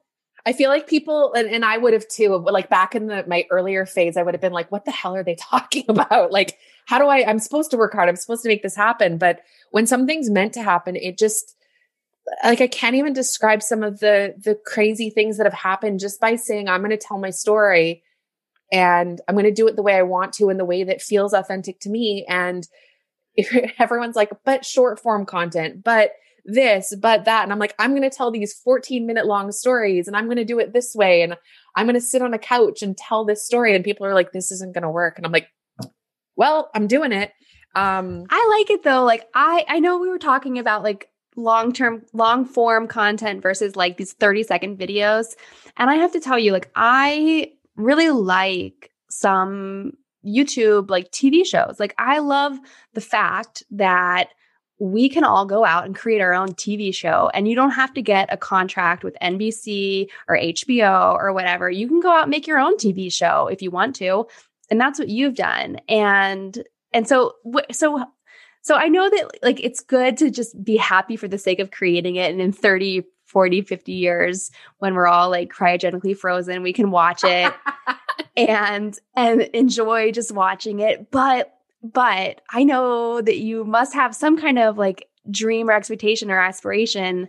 I 0.46 0.54
feel 0.54 0.70
like 0.70 0.86
people, 0.86 1.34
and, 1.34 1.48
and 1.48 1.64
I 1.64 1.76
would 1.76 1.92
have 1.92 2.08
too, 2.08 2.34
like 2.38 2.70
back 2.70 2.94
in 2.94 3.08
the 3.08 3.24
my 3.26 3.44
earlier 3.50 3.84
phase, 3.84 4.16
I 4.16 4.22
would 4.22 4.32
have 4.34 4.40
been 4.40 4.54
like, 4.54 4.72
what 4.72 4.84
the 4.84 4.90
hell 4.90 5.14
are 5.14 5.22
they 5.22 5.34
talking 5.38 5.84
about? 5.88 6.32
Like, 6.32 6.56
how 6.86 6.98
do 6.98 7.06
I, 7.06 7.28
I'm 7.28 7.38
supposed 7.38 7.70
to 7.72 7.76
work 7.76 7.92
hard. 7.92 8.08
I'm 8.08 8.16
supposed 8.16 8.42
to 8.44 8.48
make 8.48 8.62
this 8.62 8.76
happen. 8.76 9.18
But 9.18 9.40
when 9.70 9.86
something's 9.86 10.30
meant 10.30 10.54
to 10.54 10.62
happen, 10.62 10.96
it 10.96 11.18
just, 11.18 11.56
like 12.44 12.60
I 12.60 12.66
can't 12.68 12.96
even 12.96 13.12
describe 13.12 13.62
some 13.62 13.82
of 13.82 14.00
the 14.00 14.34
the 14.38 14.54
crazy 14.54 15.10
things 15.10 15.36
that 15.36 15.46
have 15.46 15.54
happened 15.54 16.00
just 16.00 16.20
by 16.20 16.36
saying 16.36 16.68
I'm 16.68 16.80
going 16.80 16.90
to 16.90 16.96
tell 16.96 17.18
my 17.18 17.30
story 17.30 18.02
and 18.72 19.20
I'm 19.26 19.34
going 19.34 19.46
to 19.46 19.50
do 19.50 19.66
it 19.66 19.74
the 19.74 19.82
way 19.82 19.94
I 19.94 20.02
want 20.02 20.32
to 20.34 20.48
in 20.48 20.56
the 20.56 20.64
way 20.64 20.84
that 20.84 21.02
feels 21.02 21.32
authentic 21.32 21.80
to 21.80 21.90
me 21.90 22.24
and 22.28 22.66
everyone's 23.78 24.16
like 24.16 24.30
but 24.44 24.64
short 24.64 25.00
form 25.00 25.26
content 25.26 25.82
but 25.84 26.12
this, 26.44 26.94
but 27.00 27.24
that. 27.24 27.42
And 27.42 27.52
I'm 27.52 27.58
like, 27.58 27.74
I'm 27.78 27.90
going 27.90 28.08
to 28.08 28.14
tell 28.14 28.30
these 28.30 28.52
14 28.52 29.06
minute 29.06 29.26
long 29.26 29.52
stories 29.52 30.06
and 30.06 30.16
I'm 30.16 30.26
going 30.26 30.36
to 30.36 30.44
do 30.44 30.58
it 30.58 30.72
this 30.72 30.94
way. 30.94 31.22
And 31.22 31.36
I'm 31.76 31.86
going 31.86 31.94
to 31.94 32.00
sit 32.00 32.22
on 32.22 32.34
a 32.34 32.38
couch 32.38 32.82
and 32.82 32.96
tell 32.96 33.24
this 33.24 33.44
story. 33.44 33.74
And 33.74 33.84
people 33.84 34.06
are 34.06 34.14
like, 34.14 34.32
this 34.32 34.50
isn't 34.50 34.74
going 34.74 34.82
to 34.82 34.90
work. 34.90 35.16
And 35.16 35.26
I'm 35.26 35.32
like, 35.32 35.48
well, 36.36 36.70
I'm 36.74 36.86
doing 36.86 37.12
it. 37.12 37.32
Um, 37.74 38.24
I 38.30 38.56
like 38.58 38.70
it 38.70 38.82
though. 38.82 39.04
Like 39.04 39.28
I, 39.34 39.64
I 39.68 39.78
know 39.78 39.98
we 39.98 40.08
were 40.08 40.18
talking 40.18 40.58
about 40.58 40.82
like 40.82 41.08
long 41.36 41.72
term, 41.72 42.04
long 42.12 42.44
form 42.44 42.88
content 42.88 43.42
versus 43.42 43.76
like 43.76 43.96
these 43.96 44.12
30 44.14 44.42
second 44.42 44.78
videos. 44.78 45.36
And 45.76 45.88
I 45.88 45.94
have 45.96 46.12
to 46.12 46.20
tell 46.20 46.38
you, 46.38 46.52
like, 46.52 46.70
I 46.74 47.52
really 47.76 48.10
like 48.10 48.90
some 49.08 49.92
YouTube 50.26 50.90
like 50.90 51.10
TV 51.10 51.44
shows. 51.44 51.76
Like 51.78 51.94
I 51.98 52.18
love 52.18 52.58
the 52.94 53.00
fact 53.00 53.62
that 53.70 54.28
we 54.80 55.10
can 55.10 55.24
all 55.24 55.44
go 55.44 55.64
out 55.64 55.84
and 55.84 55.94
create 55.94 56.22
our 56.22 56.32
own 56.32 56.48
TV 56.54 56.92
show. 56.94 57.30
And 57.34 57.46
you 57.46 57.54
don't 57.54 57.72
have 57.72 57.92
to 57.94 58.02
get 58.02 58.32
a 58.32 58.38
contract 58.38 59.04
with 59.04 59.16
NBC 59.22 60.08
or 60.26 60.38
HBO 60.38 61.14
or 61.14 61.34
whatever. 61.34 61.70
You 61.70 61.86
can 61.86 62.00
go 62.00 62.10
out 62.10 62.22
and 62.22 62.30
make 62.30 62.46
your 62.46 62.58
own 62.58 62.76
TV 62.76 63.12
show 63.12 63.46
if 63.46 63.60
you 63.60 63.70
want 63.70 63.94
to. 63.96 64.26
And 64.70 64.80
that's 64.80 64.98
what 64.98 65.10
you've 65.10 65.34
done. 65.34 65.80
And 65.88 66.58
and 66.92 67.06
so 67.06 67.34
so 67.70 68.04
so 68.62 68.74
I 68.74 68.88
know 68.88 69.08
that 69.08 69.30
like 69.42 69.60
it's 69.62 69.80
good 69.80 70.16
to 70.18 70.30
just 70.30 70.62
be 70.64 70.76
happy 70.76 71.16
for 71.16 71.28
the 71.28 71.38
sake 71.38 71.60
of 71.60 71.70
creating 71.70 72.16
it 72.16 72.30
and 72.30 72.40
in 72.40 72.52
30 72.52 73.04
40 73.26 73.62
50 73.62 73.92
years 73.92 74.50
when 74.78 74.94
we're 74.94 75.06
all 75.06 75.30
like 75.30 75.52
cryogenically 75.52 76.16
frozen 76.16 76.62
we 76.62 76.72
can 76.72 76.90
watch 76.90 77.22
it 77.22 77.54
and 78.48 78.98
and 79.14 79.42
enjoy 79.42 80.10
just 80.12 80.32
watching 80.32 80.80
it 80.80 81.10
but 81.10 81.54
but 81.82 82.42
I 82.52 82.64
know 82.64 83.20
that 83.20 83.38
you 83.38 83.64
must 83.64 83.94
have 83.94 84.14
some 84.14 84.38
kind 84.38 84.58
of 84.58 84.76
like 84.76 85.08
dream 85.30 85.68
or 85.68 85.72
expectation 85.72 86.30
or 86.30 86.38
aspiration 86.38 87.28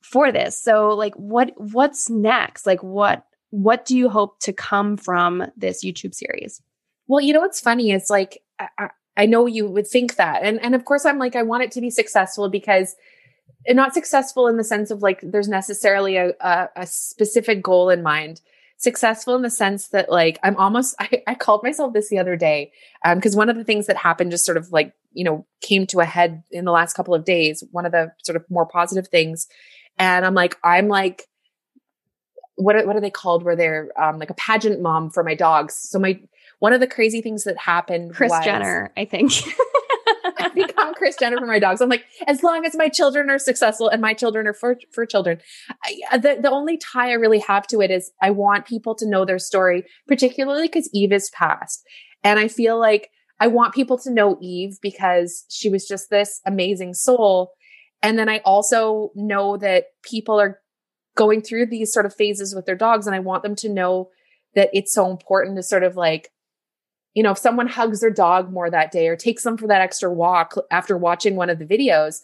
for 0.00 0.30
this. 0.30 0.58
So 0.60 0.90
like 0.90 1.14
what 1.14 1.52
what's 1.56 2.08
next? 2.08 2.66
Like 2.66 2.82
what 2.82 3.24
what 3.50 3.84
do 3.84 3.96
you 3.96 4.08
hope 4.08 4.38
to 4.40 4.52
come 4.52 4.96
from 4.96 5.44
this 5.56 5.84
YouTube 5.84 6.14
series? 6.14 6.62
Well, 7.06 7.20
you 7.20 7.32
know 7.32 7.40
what's 7.40 7.60
funny 7.60 7.90
is 7.90 8.10
like 8.10 8.42
I, 8.58 8.90
I 9.16 9.26
know 9.26 9.46
you 9.46 9.68
would 9.68 9.86
think 9.86 10.16
that. 10.16 10.42
And 10.42 10.60
and 10.62 10.74
of 10.74 10.84
course 10.84 11.04
I'm 11.04 11.18
like 11.18 11.36
I 11.36 11.42
want 11.42 11.64
it 11.64 11.72
to 11.72 11.80
be 11.80 11.90
successful 11.90 12.48
because 12.48 12.94
and 13.66 13.76
not 13.76 13.94
successful 13.94 14.46
in 14.46 14.56
the 14.56 14.64
sense 14.64 14.90
of 14.90 15.02
like 15.02 15.20
there's 15.22 15.48
necessarily 15.48 16.16
a, 16.16 16.32
a, 16.40 16.68
a 16.76 16.86
specific 16.86 17.62
goal 17.62 17.90
in 17.90 18.02
mind 18.02 18.40
successful 18.78 19.34
in 19.34 19.42
the 19.42 19.50
sense 19.50 19.88
that 19.88 20.10
like 20.10 20.38
I'm 20.42 20.56
almost 20.56 20.94
I, 21.00 21.22
I 21.26 21.34
called 21.34 21.62
myself 21.62 21.92
this 21.92 22.08
the 22.08 22.18
other 22.18 22.36
day 22.36 22.72
um 23.04 23.18
because 23.18 23.36
one 23.36 23.48
of 23.48 23.56
the 23.56 23.64
things 23.64 23.86
that 23.86 23.96
happened 23.96 24.30
just 24.30 24.46
sort 24.46 24.56
of 24.56 24.72
like 24.72 24.94
you 25.12 25.24
know 25.24 25.46
came 25.60 25.86
to 25.88 26.00
a 26.00 26.04
head 26.04 26.42
in 26.50 26.64
the 26.64 26.72
last 26.72 26.94
couple 26.94 27.14
of 27.14 27.24
days 27.24 27.62
one 27.72 27.84
of 27.84 27.92
the 27.92 28.12
sort 28.22 28.36
of 28.36 28.44
more 28.48 28.66
positive 28.66 29.08
things 29.08 29.48
and 29.98 30.24
I'm 30.24 30.34
like 30.34 30.56
I'm 30.64 30.88
like 30.88 31.28
what 32.58 32.74
are, 32.74 32.86
what 32.86 32.96
are 32.96 33.00
they 33.00 33.10
called 33.10 33.44
where 33.44 33.56
they're 33.56 33.90
um 34.00 34.18
like 34.18 34.30
a 34.30 34.34
pageant 34.34 34.80
mom 34.80 35.10
for 35.10 35.22
my 35.22 35.34
dogs. 35.34 35.74
So 35.74 35.98
my 35.98 36.20
one 36.58 36.72
of 36.72 36.80
the 36.80 36.88
crazy 36.88 37.22
things 37.22 37.44
that 37.44 37.56
happened 37.56 38.16
was, 38.18 38.44
Jenner 38.44 38.92
I 38.96 39.04
think. 39.04 39.32
I 40.24 40.48
become 41.08 41.30
Kris 41.30 41.30
Jenner 41.30 41.38
for 41.38 41.46
my 41.46 41.58
dogs. 41.58 41.80
I'm 41.80 41.88
like, 41.88 42.04
as 42.26 42.42
long 42.42 42.64
as 42.64 42.76
my 42.76 42.88
children 42.88 43.30
are 43.30 43.38
successful 43.38 43.88
and 43.88 44.00
my 44.00 44.14
children 44.14 44.46
are 44.46 44.54
for, 44.54 44.76
for 44.92 45.06
children, 45.06 45.40
I, 45.84 46.00
uh, 46.12 46.18
the, 46.18 46.38
the 46.42 46.50
only 46.50 46.78
tie 46.78 47.10
I 47.10 47.14
really 47.14 47.40
have 47.40 47.66
to 47.68 47.80
it 47.80 47.90
is 47.90 48.10
I 48.22 48.30
want 48.30 48.66
people 48.66 48.94
to 48.96 49.08
know 49.08 49.24
their 49.24 49.38
story, 49.38 49.84
particularly 50.06 50.68
because 50.68 50.90
Eve 50.92 51.12
is 51.12 51.30
past. 51.30 51.82
And 52.22 52.38
I 52.38 52.48
feel 52.48 52.78
like 52.78 53.10
I 53.40 53.46
want 53.46 53.74
people 53.74 53.98
to 53.98 54.10
know 54.10 54.38
Eve 54.40 54.78
because 54.82 55.44
she 55.48 55.68
was 55.68 55.86
just 55.86 56.10
this 56.10 56.40
amazing 56.46 56.94
soul. 56.94 57.52
And 58.02 58.18
then 58.18 58.28
I 58.28 58.38
also 58.44 59.10
know 59.14 59.56
that 59.58 59.86
people 60.02 60.40
are 60.40 60.60
going 61.16 61.42
through 61.42 61.66
these 61.66 61.92
sort 61.92 62.06
of 62.06 62.14
phases 62.14 62.54
with 62.54 62.66
their 62.66 62.76
dogs. 62.76 63.06
And 63.06 63.14
I 63.14 63.20
want 63.20 63.42
them 63.42 63.56
to 63.56 63.68
know 63.68 64.10
that 64.54 64.70
it's 64.72 64.92
so 64.92 65.10
important 65.10 65.56
to 65.56 65.62
sort 65.62 65.82
of 65.82 65.96
like 65.96 66.30
you 67.14 67.22
know, 67.22 67.32
if 67.32 67.38
someone 67.38 67.66
hugs 67.66 68.00
their 68.00 68.10
dog 68.10 68.52
more 68.52 68.70
that 68.70 68.92
day 68.92 69.08
or 69.08 69.16
takes 69.16 69.42
them 69.42 69.56
for 69.56 69.66
that 69.66 69.80
extra 69.80 70.12
walk 70.12 70.54
after 70.70 70.96
watching 70.96 71.36
one 71.36 71.50
of 71.50 71.58
the 71.58 71.66
videos, 71.66 72.20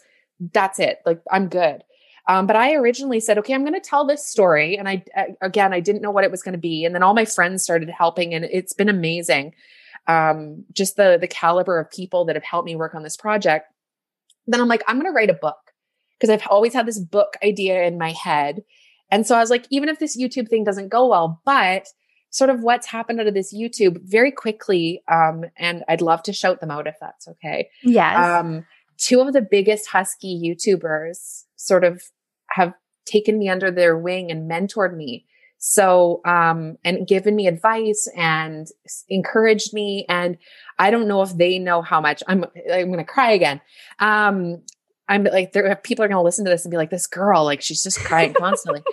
that's 0.53 0.79
it. 0.79 0.99
Like 1.05 1.21
I'm 1.31 1.47
good. 1.47 1.83
Um, 2.27 2.47
but 2.47 2.55
I 2.55 2.73
originally 2.73 3.19
said, 3.19 3.37
okay, 3.37 3.53
I'm 3.53 3.63
going 3.63 3.79
to 3.79 3.79
tell 3.79 4.05
this 4.05 4.27
story. 4.27 4.77
And 4.77 4.89
I, 4.89 5.03
again, 5.41 5.73
I 5.73 5.79
didn't 5.79 6.01
know 6.01 6.11
what 6.11 6.23
it 6.23 6.31
was 6.31 6.41
going 6.41 6.53
to 6.53 6.59
be. 6.59 6.83
And 6.83 6.95
then 6.95 7.03
all 7.03 7.13
my 7.13 7.25
friends 7.25 7.63
started 7.63 7.89
helping 7.89 8.33
and 8.33 8.45
it's 8.45 8.73
been 8.73 8.89
amazing. 8.89 9.53
Um, 10.07 10.65
just 10.73 10.95
the, 10.95 11.17
the 11.19 11.27
caliber 11.27 11.79
of 11.79 11.89
people 11.91 12.25
that 12.25 12.35
have 12.35 12.43
helped 12.43 12.65
me 12.65 12.75
work 12.75 12.95
on 12.95 13.03
this 13.03 13.17
project. 13.17 13.71
Then 14.47 14.59
I'm 14.59 14.67
like, 14.67 14.83
I'm 14.87 14.99
going 14.99 15.11
to 15.11 15.15
write 15.15 15.29
a 15.29 15.35
book 15.35 15.57
because 16.19 16.31
I've 16.31 16.47
always 16.47 16.73
had 16.73 16.87
this 16.87 16.99
book 16.99 17.35
idea 17.43 17.83
in 17.83 17.97
my 17.97 18.11
head. 18.11 18.63
And 19.11 19.25
so 19.25 19.35
I 19.35 19.39
was 19.39 19.49
like, 19.49 19.65
even 19.69 19.89
if 19.89 19.99
this 19.99 20.19
YouTube 20.19 20.49
thing 20.49 20.63
doesn't 20.63 20.89
go 20.89 21.07
well, 21.07 21.41
but 21.45 21.87
sort 22.35 22.49
of 22.49 22.59
what's 22.61 22.87
happened 22.87 23.21
out 23.21 23.27
of 23.27 23.33
this 23.33 23.55
YouTube 23.55 24.01
very 24.03 24.29
quickly. 24.29 25.01
Um, 25.07 25.45
and 25.55 25.85
I'd 25.87 26.01
love 26.01 26.21
to 26.23 26.33
shout 26.33 26.59
them 26.59 26.69
out 26.69 26.85
if 26.85 26.95
that's 26.99 27.29
okay. 27.29 27.69
Yes. 27.81 28.17
Um, 28.17 28.65
two 28.97 29.21
of 29.21 29.31
the 29.31 29.41
biggest 29.41 29.87
Husky 29.87 30.37
YouTubers 30.43 31.45
sort 31.55 31.85
of 31.85 32.03
have 32.49 32.73
taken 33.05 33.39
me 33.39 33.47
under 33.47 33.71
their 33.71 33.97
wing 33.97 34.31
and 34.31 34.51
mentored 34.51 34.97
me. 34.97 35.25
So, 35.59 36.19
um, 36.25 36.77
and 36.83 37.07
given 37.07 37.37
me 37.37 37.47
advice 37.47 38.05
and 38.17 38.67
encouraged 39.07 39.73
me. 39.73 40.05
And 40.09 40.37
I 40.77 40.91
don't 40.91 41.07
know 41.07 41.21
if 41.21 41.37
they 41.37 41.57
know 41.57 41.81
how 41.81 42.01
much 42.01 42.21
I'm, 42.27 42.43
I'm 42.69 42.87
going 42.87 42.97
to 42.97 43.05
cry 43.05 43.31
again. 43.31 43.61
Um, 43.99 44.61
I'm 45.07 45.23
like, 45.23 45.53
there, 45.53 45.73
people 45.77 46.03
are 46.03 46.09
going 46.09 46.17
to 46.17 46.21
listen 46.21 46.43
to 46.43 46.51
this 46.51 46.65
and 46.65 46.71
be 46.71 46.77
like, 46.77 46.89
this 46.89 47.07
girl, 47.07 47.45
like 47.45 47.61
she's 47.61 47.81
just 47.81 47.99
crying 48.01 48.33
constantly. 48.37 48.83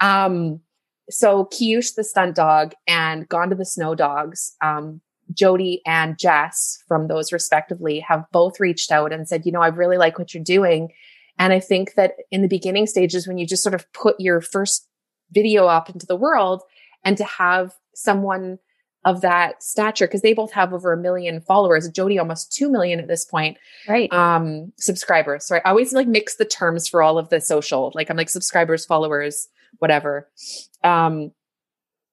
um, 0.00 0.62
so 1.10 1.46
Kiyush, 1.46 1.94
the 1.94 2.04
stunt 2.04 2.36
dog, 2.36 2.74
and 2.86 3.28
Gone 3.28 3.50
to 3.50 3.56
the 3.56 3.64
Snow 3.64 3.94
Dogs, 3.94 4.54
um, 4.62 5.00
Jody 5.32 5.82
and 5.86 6.18
Jess 6.18 6.82
from 6.86 7.08
those 7.08 7.32
respectively 7.32 8.00
have 8.00 8.24
both 8.32 8.60
reached 8.60 8.90
out 8.90 9.12
and 9.12 9.28
said, 9.28 9.44
you 9.44 9.52
know, 9.52 9.60
I 9.60 9.68
really 9.68 9.98
like 9.98 10.18
what 10.18 10.32
you're 10.32 10.42
doing. 10.42 10.90
And 11.38 11.52
I 11.52 11.60
think 11.60 11.94
that 11.94 12.14
in 12.30 12.42
the 12.42 12.48
beginning 12.48 12.86
stages, 12.86 13.26
when 13.26 13.38
you 13.38 13.46
just 13.46 13.62
sort 13.62 13.74
of 13.74 13.90
put 13.92 14.18
your 14.18 14.40
first 14.40 14.88
video 15.30 15.66
up 15.66 15.90
into 15.90 16.06
the 16.06 16.16
world 16.16 16.62
and 17.04 17.16
to 17.16 17.24
have 17.24 17.74
someone 17.94 18.58
of 19.04 19.20
that 19.20 19.62
stature, 19.62 20.06
because 20.06 20.22
they 20.22 20.34
both 20.34 20.52
have 20.52 20.72
over 20.72 20.92
a 20.92 20.96
million 20.96 21.40
followers, 21.40 21.88
Jody 21.90 22.18
almost 22.18 22.52
2 22.52 22.70
million 22.70 22.98
at 22.98 23.06
this 23.06 23.24
point. 23.24 23.56
Right. 23.86 24.12
Um, 24.12 24.72
subscribers. 24.76 25.46
So 25.46 25.56
I 25.56 25.60
always 25.60 25.92
like 25.92 26.08
mix 26.08 26.36
the 26.36 26.44
terms 26.44 26.88
for 26.88 27.02
all 27.02 27.18
of 27.18 27.28
the 27.28 27.40
social. 27.40 27.92
Like 27.94 28.10
I'm 28.10 28.16
like 28.16 28.30
subscribers, 28.30 28.84
followers, 28.84 29.48
whatever. 29.78 30.28
Um, 30.82 31.32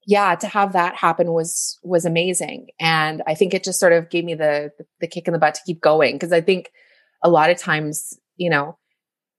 yeah, 0.08 0.36
to 0.36 0.48
have 0.48 0.74
that 0.74 0.96
happen 0.96 1.32
was 1.32 1.80
was 1.84 2.06
amazing, 2.06 2.68
and 2.80 3.24
I 3.26 3.34
think 3.34 3.54
it 3.54 3.64
just 3.64 3.80
sort 3.80 3.94
of 3.94 4.10
gave 4.10 4.24
me 4.24 4.36
the 4.36 4.72
the, 4.78 4.86
the 5.02 5.08
kick 5.08 5.28
in 5.28 5.34
the 5.34 5.40
butt 5.40 5.56
to 5.56 5.62
keep 5.66 5.82
going 5.82 6.16
because 6.16 6.32
I 6.32 6.42
think 6.42 6.72
a 7.24 7.30
lot 7.30 7.50
of 7.50 7.58
times, 7.58 8.14
you 8.38 8.50
know, 8.50 8.78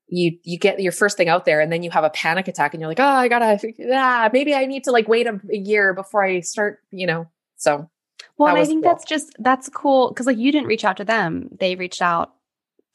you 0.08 0.38
you 0.42 0.58
get 0.58 0.80
your 0.80 0.92
first 0.92 1.16
thing 1.16 1.28
out 1.28 1.44
there 1.44 1.60
and 1.60 1.72
then 1.72 1.82
you 1.82 1.90
have 1.90 2.04
a 2.04 2.10
panic 2.10 2.48
attack 2.48 2.74
and 2.74 2.80
you're 2.80 2.88
like, 2.88 3.00
oh, 3.00 3.04
I 3.04 3.28
gotta, 3.28 3.58
ah, 3.92 4.28
maybe 4.32 4.54
I 4.54 4.66
need 4.66 4.84
to 4.84 4.92
like 4.92 5.08
wait 5.08 5.26
a, 5.26 5.40
a 5.52 5.56
year 5.56 5.94
before 5.94 6.24
I 6.24 6.40
start, 6.40 6.80
you 6.90 7.06
know. 7.06 7.28
So, 7.56 7.88
well, 8.36 8.56
I 8.56 8.64
think 8.64 8.82
cool. 8.82 8.92
that's 8.92 9.04
just 9.04 9.34
that's 9.38 9.68
cool 9.68 10.08
because 10.08 10.26
like 10.26 10.38
you 10.38 10.50
didn't 10.50 10.68
reach 10.68 10.84
out 10.84 10.96
to 10.96 11.04
them; 11.04 11.48
they 11.58 11.76
reached 11.76 12.02
out 12.02 12.32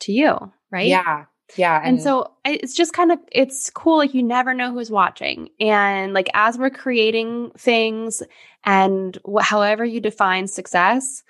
to 0.02 0.12
you, 0.12 0.52
right? 0.72 0.88
Yeah. 0.88 1.26
Yeah. 1.56 1.78
And, 1.78 1.96
and 1.96 2.02
so 2.02 2.32
it's 2.46 2.74
just 2.74 2.94
kind 2.94 3.12
of 3.12 3.20
it's 3.32 3.70
cool 3.70 3.98
like 3.98 4.14
you 4.14 4.24
never 4.24 4.54
know 4.54 4.72
who's 4.72 4.92
watching. 4.92 5.50
And 5.60 6.14
like 6.14 6.30
as 6.34 6.58
we're 6.58 6.70
creating 6.70 7.52
things 7.58 8.24
and 8.64 9.18
wh- 9.26 9.44
however 9.44 9.86
you 9.86 10.00
define 10.00 10.48
success, 10.48 11.24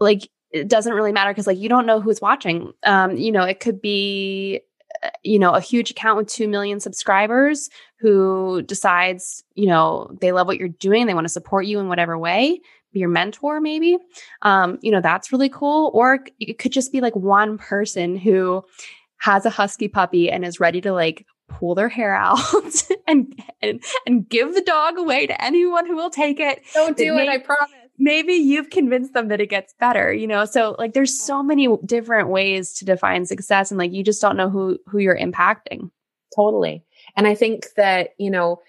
like 0.00 0.28
it 0.50 0.68
doesn't 0.68 0.92
really 0.92 1.12
matter 1.12 1.30
because 1.30 1.46
like 1.46 1.58
you 1.58 1.68
don't 1.68 1.86
know 1.86 2.00
who's 2.00 2.20
watching. 2.20 2.72
Um, 2.84 3.16
you 3.16 3.32
know, 3.32 3.42
it 3.42 3.60
could 3.60 3.80
be 3.80 4.60
uh, 5.02 5.10
you 5.22 5.38
know 5.38 5.52
a 5.52 5.60
huge 5.60 5.90
account 5.90 6.16
with 6.16 6.28
2 6.28 6.48
million 6.48 6.78
subscribers 6.80 7.68
who 7.98 8.62
decides 8.62 9.42
you 9.54 9.66
know 9.66 10.10
they 10.20 10.30
love 10.30 10.46
what 10.46 10.58
you're 10.58 10.68
doing 10.68 11.06
they 11.06 11.14
want 11.14 11.24
to 11.24 11.32
support 11.32 11.66
you 11.66 11.80
in 11.80 11.88
whatever 11.88 12.16
way 12.16 12.60
be 12.92 13.00
your 13.00 13.08
mentor 13.08 13.60
maybe 13.60 13.98
um, 14.42 14.78
you 14.82 14.92
know 14.92 15.00
that's 15.00 15.32
really 15.32 15.48
cool 15.48 15.90
or 15.94 16.20
it 16.38 16.58
could 16.58 16.70
just 16.70 16.92
be 16.92 17.00
like 17.00 17.16
one 17.16 17.58
person 17.58 18.16
who 18.16 18.64
has 19.24 19.46
a 19.46 19.50
husky 19.50 19.88
puppy 19.88 20.30
and 20.30 20.44
is 20.44 20.60
ready 20.60 20.82
to 20.82 20.92
like 20.92 21.26
pull 21.48 21.74
their 21.74 21.88
hair 21.88 22.14
out 22.14 22.38
and, 23.08 23.42
and 23.62 23.82
and 24.04 24.28
give 24.28 24.54
the 24.54 24.60
dog 24.60 24.98
away 24.98 25.26
to 25.26 25.42
anyone 25.42 25.86
who 25.86 25.96
will 25.96 26.10
take 26.10 26.38
it. 26.38 26.62
Don't 26.74 26.94
do 26.94 27.16
it 27.16 27.26
i 27.30 27.38
promise. 27.38 27.70
maybe 27.96 28.34
you've 28.34 28.68
convinced 28.68 29.14
them 29.14 29.28
that 29.28 29.40
it 29.40 29.48
gets 29.48 29.72
better 29.80 30.12
you 30.12 30.26
know? 30.26 30.44
So 30.44 30.76
like 30.78 30.92
there's 30.92 31.18
so 31.18 31.42
many 31.42 31.74
different 31.86 32.28
ways 32.28 32.74
to 32.74 32.84
define 32.84 33.24
success 33.24 33.70
and 33.70 33.78
like 33.78 33.92
you 33.92 34.04
just 34.04 34.20
don't 34.20 34.36
know 34.36 34.50
who 34.50 34.78
who 34.86 34.98
you're 34.98 35.18
impacting. 35.18 35.90
Totally. 36.36 36.84
And 37.16 37.26
i 37.26 37.34
think 37.34 37.68
that 37.76 38.10
you 38.18 38.30
know 38.30 38.60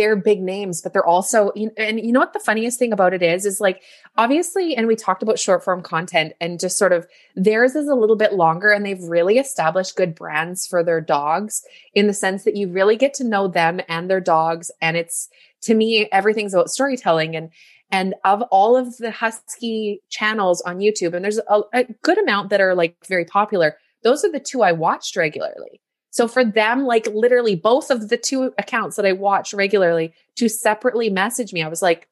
they're 0.00 0.16
big 0.16 0.40
names, 0.40 0.80
but 0.80 0.94
they're 0.94 1.04
also, 1.04 1.50
and 1.76 2.00
you 2.00 2.10
know 2.10 2.20
what 2.20 2.32
the 2.32 2.38
funniest 2.38 2.78
thing 2.78 2.90
about 2.90 3.12
it 3.12 3.22
is, 3.22 3.44
is 3.44 3.60
like, 3.60 3.82
obviously, 4.16 4.74
and 4.74 4.86
we 4.86 4.96
talked 4.96 5.22
about 5.22 5.38
short 5.38 5.62
form 5.62 5.82
content 5.82 6.32
and 6.40 6.58
just 6.58 6.78
sort 6.78 6.94
of 6.94 7.06
theirs 7.36 7.74
is 7.74 7.86
a 7.86 7.94
little 7.94 8.16
bit 8.16 8.32
longer 8.32 8.70
and 8.70 8.86
they've 8.86 9.02
really 9.02 9.36
established 9.36 9.96
good 9.96 10.14
brands 10.14 10.66
for 10.66 10.82
their 10.82 11.02
dogs 11.02 11.62
in 11.92 12.06
the 12.06 12.14
sense 12.14 12.44
that 12.44 12.56
you 12.56 12.66
really 12.66 12.96
get 12.96 13.12
to 13.12 13.24
know 13.24 13.46
them 13.46 13.78
and 13.90 14.08
their 14.08 14.22
dogs. 14.22 14.70
And 14.80 14.96
it's, 14.96 15.28
to 15.64 15.74
me, 15.74 16.08
everything's 16.12 16.54
about 16.54 16.70
storytelling 16.70 17.36
and, 17.36 17.50
and 17.90 18.14
of 18.24 18.40
all 18.50 18.78
of 18.78 18.96
the 18.96 19.10
husky 19.10 20.00
channels 20.08 20.62
on 20.62 20.78
YouTube, 20.78 21.12
and 21.12 21.22
there's 21.22 21.40
a, 21.40 21.60
a 21.74 21.84
good 22.00 22.16
amount 22.16 22.48
that 22.48 22.62
are 22.62 22.74
like 22.74 22.96
very 23.06 23.26
popular, 23.26 23.76
those 24.02 24.24
are 24.24 24.32
the 24.32 24.40
two 24.40 24.62
I 24.62 24.72
watched 24.72 25.14
regularly. 25.14 25.82
So 26.10 26.26
for 26.26 26.44
them, 26.44 26.84
like 26.84 27.06
literally 27.06 27.54
both 27.54 27.90
of 27.90 28.08
the 28.08 28.16
two 28.16 28.52
accounts 28.58 28.96
that 28.96 29.06
I 29.06 29.12
watch 29.12 29.54
regularly 29.54 30.12
to 30.36 30.48
separately 30.48 31.08
message 31.08 31.52
me, 31.52 31.62
I 31.62 31.68
was 31.68 31.82
like, 31.82 32.08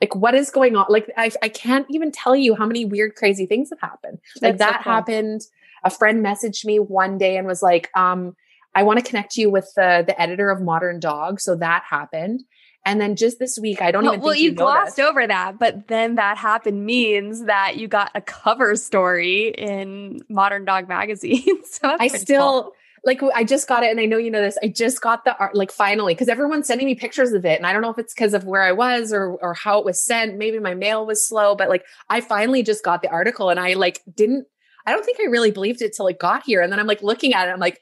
like 0.00 0.14
what 0.14 0.34
is 0.34 0.50
going 0.50 0.76
on? 0.76 0.86
Like 0.88 1.10
I, 1.16 1.30
I 1.40 1.48
can't 1.48 1.86
even 1.90 2.10
tell 2.10 2.34
you 2.34 2.56
how 2.56 2.66
many 2.66 2.84
weird, 2.84 3.14
crazy 3.14 3.46
things 3.46 3.70
have 3.70 3.80
happened. 3.80 4.18
Like 4.42 4.58
That's 4.58 4.72
that 4.72 4.84
so 4.84 4.90
happened. 4.90 5.42
A 5.84 5.90
friend 5.90 6.24
messaged 6.24 6.64
me 6.64 6.78
one 6.78 7.16
day 7.16 7.36
and 7.36 7.46
was 7.46 7.62
like, 7.62 7.90
um, 7.96 8.34
I 8.74 8.82
want 8.82 8.98
to 8.98 9.04
connect 9.08 9.36
you 9.36 9.50
with 9.50 9.70
the 9.76 10.02
the 10.04 10.20
editor 10.20 10.50
of 10.50 10.60
Modern 10.60 10.98
Dog. 10.98 11.40
So 11.40 11.54
that 11.56 11.84
happened. 11.88 12.42
And 12.86 13.00
then 13.00 13.16
just 13.16 13.38
this 13.38 13.58
week, 13.58 13.80
I 13.80 13.92
don't 13.92 14.02
well, 14.02 14.12
even 14.12 14.24
well, 14.24 14.34
you, 14.34 14.50
you 14.50 14.52
glossed 14.52 15.00
over 15.00 15.26
that, 15.26 15.58
but 15.58 15.88
then 15.88 16.16
that 16.16 16.36
happened 16.36 16.84
means 16.84 17.46
that 17.46 17.78
you 17.78 17.88
got 17.88 18.10
a 18.14 18.20
cover 18.20 18.76
story 18.76 19.54
in 19.56 20.20
Modern 20.28 20.66
Dog 20.66 20.86
magazine. 20.86 21.64
so 21.64 21.96
I 21.98 22.08
still, 22.08 22.64
cool 22.64 22.74
like 23.04 23.22
I 23.34 23.44
just 23.44 23.68
got 23.68 23.82
it 23.82 23.90
and 23.90 24.00
I 24.00 24.06
know 24.06 24.16
you 24.16 24.30
know 24.30 24.40
this. 24.40 24.56
I 24.62 24.68
just 24.68 25.00
got 25.00 25.24
the 25.24 25.36
art 25.36 25.54
like 25.54 25.70
finally 25.70 26.14
because 26.14 26.28
everyone's 26.28 26.66
sending 26.66 26.86
me 26.86 26.94
pictures 26.94 27.32
of 27.32 27.44
it 27.44 27.58
and 27.58 27.66
I 27.66 27.72
don't 27.72 27.82
know 27.82 27.90
if 27.90 27.98
it's 27.98 28.14
because 28.14 28.32
of 28.32 28.44
where 28.44 28.62
I 28.62 28.72
was 28.72 29.12
or 29.12 29.36
or 29.42 29.54
how 29.54 29.78
it 29.78 29.84
was 29.84 30.04
sent. 30.04 30.38
Maybe 30.38 30.58
my 30.58 30.74
mail 30.74 31.06
was 31.06 31.26
slow, 31.26 31.54
but 31.54 31.68
like 31.68 31.84
I 32.08 32.20
finally 32.20 32.62
just 32.62 32.84
got 32.84 33.02
the 33.02 33.10
article 33.10 33.50
and 33.50 33.60
I 33.60 33.74
like 33.74 34.00
didn't 34.14 34.46
I 34.86 34.92
don't 34.92 35.04
think 35.04 35.18
I 35.20 35.24
really 35.24 35.50
believed 35.50 35.82
it 35.82 35.94
till 35.94 36.06
it 36.06 36.18
got 36.18 36.44
here 36.44 36.62
and 36.62 36.72
then 36.72 36.80
I'm 36.80 36.86
like 36.86 37.02
looking 37.02 37.34
at 37.34 37.48
it 37.48 37.52
I'm 37.52 37.60
like 37.60 37.80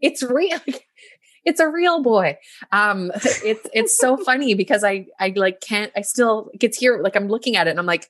it's 0.00 0.22
real 0.22 0.60
it's 1.44 1.60
a 1.60 1.68
real 1.68 2.02
boy. 2.02 2.36
Um 2.70 3.10
it's 3.24 3.66
it's 3.72 3.98
so 3.98 4.16
funny 4.24 4.54
because 4.54 4.84
I 4.84 5.06
I 5.18 5.32
like 5.34 5.60
can't 5.60 5.92
I 5.96 6.02
still 6.02 6.50
gets 6.58 6.76
here 6.76 7.00
like 7.02 7.16
I'm 7.16 7.28
looking 7.28 7.56
at 7.56 7.66
it 7.66 7.70
and 7.70 7.78
I'm 7.78 7.86
like 7.86 8.06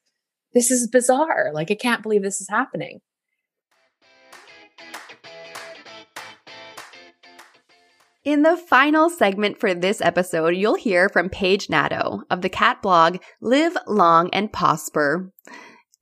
this 0.55 0.73
is 0.73 0.89
bizarre. 0.89 1.51
Like 1.53 1.71
I 1.71 1.77
can't 1.77 2.03
believe 2.03 2.23
this 2.23 2.41
is 2.41 2.49
happening. 2.49 3.01
In 8.29 8.43
the 8.43 8.59
final 8.59 9.09
segment 9.09 9.59
for 9.59 9.73
this 9.73 10.03
episode, 10.03 10.55
you'll 10.55 10.75
hear 10.75 11.09
from 11.09 11.31
Paige 11.31 11.71
Nadeau 11.71 12.25
of 12.29 12.43
the 12.43 12.51
cat 12.51 12.83
blog 12.83 13.17
Live 13.41 13.75
Long 13.87 14.29
and 14.35 14.53
Prosper. 14.53 15.33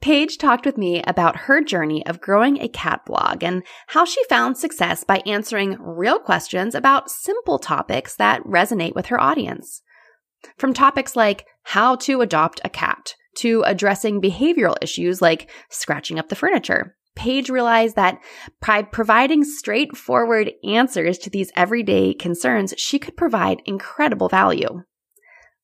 Paige 0.00 0.36
talked 0.36 0.66
with 0.66 0.76
me 0.76 1.04
about 1.04 1.42
her 1.42 1.62
journey 1.62 2.04
of 2.04 2.20
growing 2.20 2.60
a 2.60 2.66
cat 2.66 3.02
blog 3.06 3.44
and 3.44 3.62
how 3.86 4.04
she 4.04 4.24
found 4.24 4.58
success 4.58 5.04
by 5.04 5.22
answering 5.24 5.76
real 5.78 6.18
questions 6.18 6.74
about 6.74 7.12
simple 7.12 7.60
topics 7.60 8.16
that 8.16 8.42
resonate 8.42 8.96
with 8.96 9.06
her 9.06 9.20
audience. 9.20 9.82
From 10.58 10.74
topics 10.74 11.14
like 11.14 11.46
how 11.62 11.94
to 11.94 12.22
adopt 12.22 12.60
a 12.64 12.68
cat 12.68 13.14
to 13.36 13.62
addressing 13.64 14.20
behavioral 14.20 14.74
issues 14.82 15.22
like 15.22 15.48
scratching 15.70 16.18
up 16.18 16.28
the 16.28 16.34
furniture. 16.34 16.96
Paige 17.16 17.50
realized 17.50 17.96
that 17.96 18.20
by 18.64 18.82
providing 18.82 19.42
straightforward 19.42 20.52
answers 20.62 21.18
to 21.18 21.30
these 21.30 21.50
everyday 21.56 22.14
concerns, 22.14 22.74
she 22.76 22.98
could 22.98 23.16
provide 23.16 23.62
incredible 23.64 24.28
value. 24.28 24.82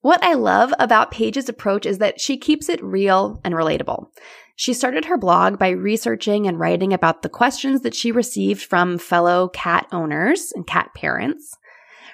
What 0.00 0.24
I 0.24 0.34
love 0.34 0.74
about 0.80 1.12
Paige's 1.12 1.48
approach 1.48 1.86
is 1.86 1.98
that 1.98 2.20
she 2.20 2.36
keeps 2.36 2.68
it 2.68 2.82
real 2.82 3.40
and 3.44 3.54
relatable. 3.54 4.06
She 4.56 4.74
started 4.74 5.04
her 5.04 5.16
blog 5.16 5.58
by 5.58 5.68
researching 5.68 6.48
and 6.48 6.58
writing 6.58 6.92
about 6.92 7.22
the 7.22 7.28
questions 7.28 7.82
that 7.82 7.94
she 7.94 8.10
received 8.10 8.62
from 8.62 8.98
fellow 8.98 9.48
cat 9.48 9.86
owners 9.92 10.52
and 10.56 10.66
cat 10.66 10.90
parents. 10.94 11.56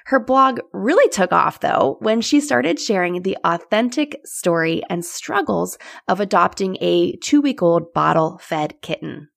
Her 0.09 0.18
blog 0.18 0.61
really 0.73 1.07
took 1.11 1.35
off 1.35 1.61
though 1.61 1.99
when 2.01 2.23
she 2.23 2.40
started 2.40 2.81
sharing 2.81 3.21
the 3.21 3.37
authentic 3.44 4.18
story 4.25 4.83
and 4.88 5.05
struggles 5.05 5.77
of 6.09 6.18
adopting 6.18 6.79
a 6.81 7.16
two 7.16 7.42
week 7.42 7.61
old 7.61 7.92
bottle 7.92 8.38
fed 8.38 8.81
kitten. 8.81 9.29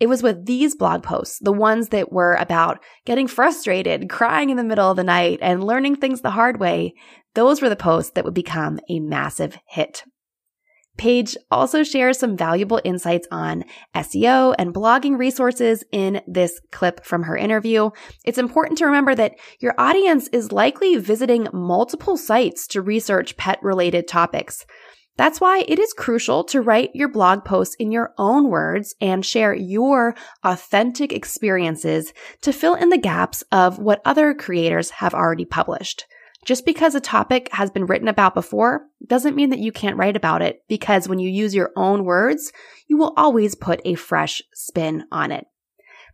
It 0.00 0.08
was 0.08 0.20
with 0.20 0.46
these 0.46 0.74
blog 0.74 1.04
posts, 1.04 1.38
the 1.38 1.52
ones 1.52 1.90
that 1.90 2.10
were 2.10 2.34
about 2.34 2.82
getting 3.06 3.28
frustrated, 3.28 4.10
crying 4.10 4.50
in 4.50 4.56
the 4.56 4.64
middle 4.64 4.90
of 4.90 4.96
the 4.96 5.04
night, 5.04 5.38
and 5.42 5.62
learning 5.62 5.94
things 5.94 6.22
the 6.22 6.30
hard 6.30 6.58
way, 6.58 6.92
those 7.36 7.62
were 7.62 7.68
the 7.68 7.76
posts 7.76 8.10
that 8.16 8.24
would 8.24 8.34
become 8.34 8.80
a 8.88 8.98
massive 8.98 9.58
hit. 9.68 10.02
Paige 11.00 11.34
also 11.50 11.82
shares 11.82 12.18
some 12.18 12.36
valuable 12.36 12.78
insights 12.84 13.26
on 13.30 13.64
SEO 13.94 14.54
and 14.58 14.74
blogging 14.74 15.18
resources 15.18 15.82
in 15.92 16.20
this 16.26 16.60
clip 16.72 17.06
from 17.06 17.22
her 17.22 17.38
interview. 17.38 17.88
It's 18.26 18.36
important 18.36 18.76
to 18.78 18.84
remember 18.84 19.14
that 19.14 19.36
your 19.60 19.74
audience 19.78 20.28
is 20.28 20.52
likely 20.52 20.96
visiting 20.96 21.48
multiple 21.54 22.18
sites 22.18 22.66
to 22.66 22.82
research 22.82 23.38
pet 23.38 23.58
related 23.62 24.08
topics. 24.08 24.66
That's 25.16 25.40
why 25.40 25.64
it 25.66 25.78
is 25.78 25.94
crucial 25.94 26.44
to 26.44 26.60
write 26.60 26.90
your 26.92 27.08
blog 27.08 27.46
posts 27.46 27.76
in 27.76 27.90
your 27.90 28.12
own 28.18 28.50
words 28.50 28.94
and 29.00 29.24
share 29.24 29.54
your 29.54 30.14
authentic 30.44 31.14
experiences 31.14 32.12
to 32.42 32.52
fill 32.52 32.74
in 32.74 32.90
the 32.90 32.98
gaps 32.98 33.42
of 33.50 33.78
what 33.78 34.02
other 34.04 34.34
creators 34.34 34.90
have 34.90 35.14
already 35.14 35.46
published. 35.46 36.04
Just 36.44 36.64
because 36.64 36.94
a 36.94 37.00
topic 37.00 37.50
has 37.52 37.70
been 37.70 37.86
written 37.86 38.08
about 38.08 38.34
before 38.34 38.86
doesn't 39.06 39.36
mean 39.36 39.50
that 39.50 39.58
you 39.58 39.72
can't 39.72 39.96
write 39.96 40.16
about 40.16 40.40
it 40.40 40.62
because 40.68 41.06
when 41.06 41.18
you 41.18 41.28
use 41.28 41.54
your 41.54 41.70
own 41.76 42.04
words, 42.04 42.50
you 42.88 42.96
will 42.96 43.12
always 43.16 43.54
put 43.54 43.80
a 43.84 43.94
fresh 43.94 44.40
spin 44.54 45.04
on 45.12 45.32
it. 45.32 45.46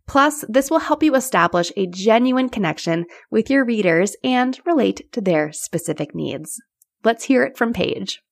Plus, 0.09 0.45
this 0.49 0.71
will 0.71 0.79
help 0.81 1.03
you 1.03 1.15
establish 1.15 1.73
a 1.77 1.87
genuine 1.87 2.49
connection 2.49 3.07
with 3.31 3.51
your 3.51 3.65
readers 3.65 4.17
and 4.23 4.59
relate 4.65 5.13
to 5.13 5.21
their 5.21 5.53
specific 5.53 6.15
needs. 6.15 6.61
Let's 7.05 7.25
hear 7.25 7.45
it 7.45 7.57
from 7.57 7.73
Paige. 7.73 8.23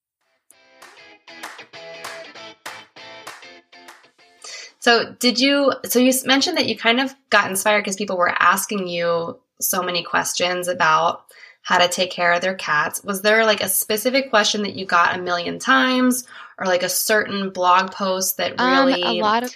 So, 4.79 5.13
did 5.19 5.39
you? 5.39 5.73
So, 5.85 5.99
you 5.99 6.13
mentioned 6.25 6.57
that 6.57 6.67
you 6.67 6.77
kind 6.77 6.99
of 6.99 7.15
got 7.29 7.49
inspired 7.49 7.81
because 7.81 7.95
people 7.95 8.17
were 8.17 8.29
asking 8.29 8.87
you 8.87 9.39
so 9.59 9.81
many 9.81 10.03
questions 10.03 10.67
about 10.67 11.23
how 11.65 11.79
to 11.79 11.87
take 11.87 12.11
care 12.11 12.31
of 12.31 12.41
their 12.41 12.53
cats. 12.53 13.03
Was 13.03 13.23
there 13.23 13.43
like 13.43 13.61
a 13.61 13.67
specific 13.67 14.29
question 14.29 14.61
that 14.61 14.75
you 14.75 14.85
got 14.85 15.15
a 15.15 15.21
million 15.21 15.57
times 15.57 16.27
or 16.59 16.67
like 16.67 16.83
a 16.83 16.89
certain 16.89 17.49
blog 17.49 17.91
post 17.91 18.37
that 18.37 18.61
really 18.61 19.01
um, 19.01 19.15
a 19.15 19.19
lot 19.19 19.41
of 19.41 19.53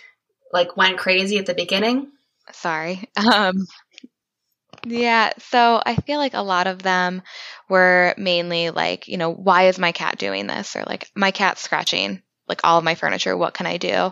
like 0.51 0.75
went 0.75 0.97
crazy 0.97 1.37
at 1.37 1.45
the 1.45 1.53
beginning? 1.53 2.07
Sorry. 2.51 3.07
Um 3.33 3.67
yeah, 4.85 5.33
so 5.37 5.81
I 5.85 5.97
feel 5.97 6.19
like 6.19 6.33
a 6.33 6.41
lot 6.41 6.65
of 6.65 6.81
them 6.81 7.21
were 7.67 8.15
mainly 8.17 8.69
like, 8.69 9.09
you 9.09 9.17
know, 9.17 9.31
why 9.31 9.67
is 9.67 9.77
my 9.77 9.91
cat 9.91 10.17
doing 10.17 10.47
this 10.47 10.75
or 10.77 10.83
like 10.87 11.09
my 11.15 11.31
cat's 11.31 11.61
scratching 11.61 12.23
like 12.47 12.61
all 12.63 12.77
of 12.79 12.83
my 12.83 12.95
furniture, 12.95 13.37
what 13.37 13.53
can 13.53 13.67
I 13.67 13.77
do? 13.77 14.11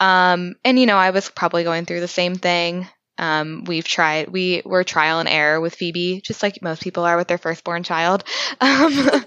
Um 0.00 0.54
and 0.64 0.78
you 0.78 0.86
know, 0.86 0.96
I 0.96 1.10
was 1.10 1.28
probably 1.28 1.62
going 1.62 1.84
through 1.84 2.00
the 2.00 2.08
same 2.08 2.36
thing 2.36 2.88
um, 3.18 3.64
we've 3.66 3.86
tried, 3.86 4.28
we 4.28 4.62
were 4.64 4.84
trial 4.84 5.20
and 5.20 5.28
error 5.28 5.60
with 5.60 5.74
Phoebe, 5.74 6.20
just 6.20 6.42
like 6.42 6.62
most 6.62 6.82
people 6.82 7.04
are 7.04 7.16
with 7.16 7.28
their 7.28 7.38
firstborn 7.38 7.82
child. 7.82 8.24
Um, 8.60 9.24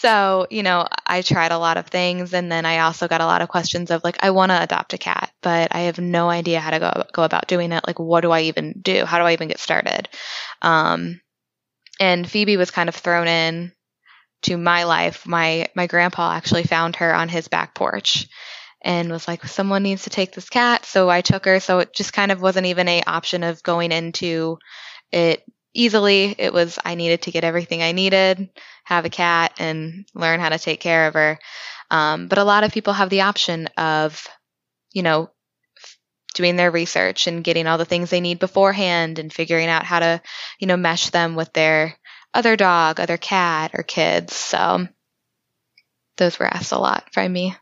so, 0.00 0.46
you 0.48 0.62
know, 0.62 0.86
I 1.06 1.20
tried 1.20 1.52
a 1.52 1.58
lot 1.58 1.76
of 1.76 1.86
things 1.86 2.32
and 2.32 2.50
then 2.50 2.64
I 2.64 2.78
also 2.78 3.06
got 3.06 3.20
a 3.20 3.26
lot 3.26 3.42
of 3.42 3.50
questions 3.50 3.90
of 3.90 4.02
like, 4.02 4.16
I 4.24 4.30
want 4.30 4.50
to 4.50 4.62
adopt 4.62 4.94
a 4.94 4.98
cat, 4.98 5.30
but 5.42 5.74
I 5.74 5.80
have 5.80 5.98
no 5.98 6.30
idea 6.30 6.58
how 6.58 6.70
to 6.70 6.78
go, 6.78 7.04
go 7.12 7.22
about 7.22 7.48
doing 7.48 7.70
it. 7.72 7.86
Like, 7.86 7.98
what 7.98 8.22
do 8.22 8.30
I 8.30 8.42
even 8.42 8.80
do? 8.80 9.04
How 9.04 9.18
do 9.18 9.24
I 9.24 9.34
even 9.34 9.48
get 9.48 9.58
started? 9.58 10.08
Um, 10.62 11.20
and 12.00 12.28
Phoebe 12.28 12.56
was 12.56 12.70
kind 12.70 12.88
of 12.88 12.94
thrown 12.94 13.28
in 13.28 13.72
to 14.42 14.56
my 14.56 14.84
life. 14.84 15.26
My, 15.26 15.68
my 15.74 15.86
grandpa 15.86 16.32
actually 16.32 16.64
found 16.64 16.96
her 16.96 17.14
on 17.14 17.28
his 17.28 17.48
back 17.48 17.74
porch 17.74 18.26
and 18.82 19.10
was 19.10 19.28
like, 19.28 19.44
someone 19.44 19.82
needs 19.82 20.04
to 20.04 20.10
take 20.10 20.32
this 20.32 20.48
cat. 20.48 20.86
So 20.86 21.10
I 21.10 21.20
took 21.20 21.44
her. 21.44 21.60
So 21.60 21.80
it 21.80 21.94
just 21.94 22.12
kind 22.12 22.32
of 22.32 22.40
wasn't 22.40 22.66
even 22.66 22.88
a 22.88 23.02
option 23.02 23.42
of 23.42 23.62
going 23.62 23.92
into 23.92 24.58
it 25.12 25.44
easily. 25.74 26.34
It 26.38 26.52
was 26.52 26.78
I 26.84 26.94
needed 26.94 27.22
to 27.22 27.30
get 27.30 27.44
everything 27.44 27.82
I 27.82 27.92
needed, 27.92 28.50
have 28.84 29.04
a 29.04 29.10
cat, 29.10 29.52
and 29.58 30.06
learn 30.14 30.40
how 30.40 30.48
to 30.48 30.58
take 30.58 30.80
care 30.80 31.06
of 31.06 31.14
her. 31.14 31.38
Um, 31.90 32.28
but 32.28 32.38
a 32.38 32.44
lot 32.44 32.64
of 32.64 32.72
people 32.72 32.92
have 32.92 33.10
the 33.10 33.22
option 33.22 33.66
of, 33.76 34.26
you 34.92 35.02
know, 35.02 35.30
doing 36.34 36.56
their 36.56 36.70
research 36.70 37.26
and 37.26 37.44
getting 37.44 37.66
all 37.66 37.78
the 37.78 37.84
things 37.84 38.10
they 38.10 38.20
need 38.20 38.38
beforehand 38.38 39.18
and 39.18 39.32
figuring 39.32 39.68
out 39.68 39.84
how 39.84 39.98
to, 39.98 40.22
you 40.58 40.66
know, 40.66 40.76
mesh 40.76 41.10
them 41.10 41.34
with 41.34 41.52
their 41.52 41.96
other 42.32 42.56
dog, 42.56 43.00
other 43.00 43.16
cat, 43.16 43.72
or 43.74 43.82
kids. 43.82 44.34
So 44.34 44.86
those 46.16 46.38
were 46.38 46.46
asked 46.46 46.72
a 46.72 46.78
lot 46.78 47.12
from 47.12 47.32
me. 47.32 47.56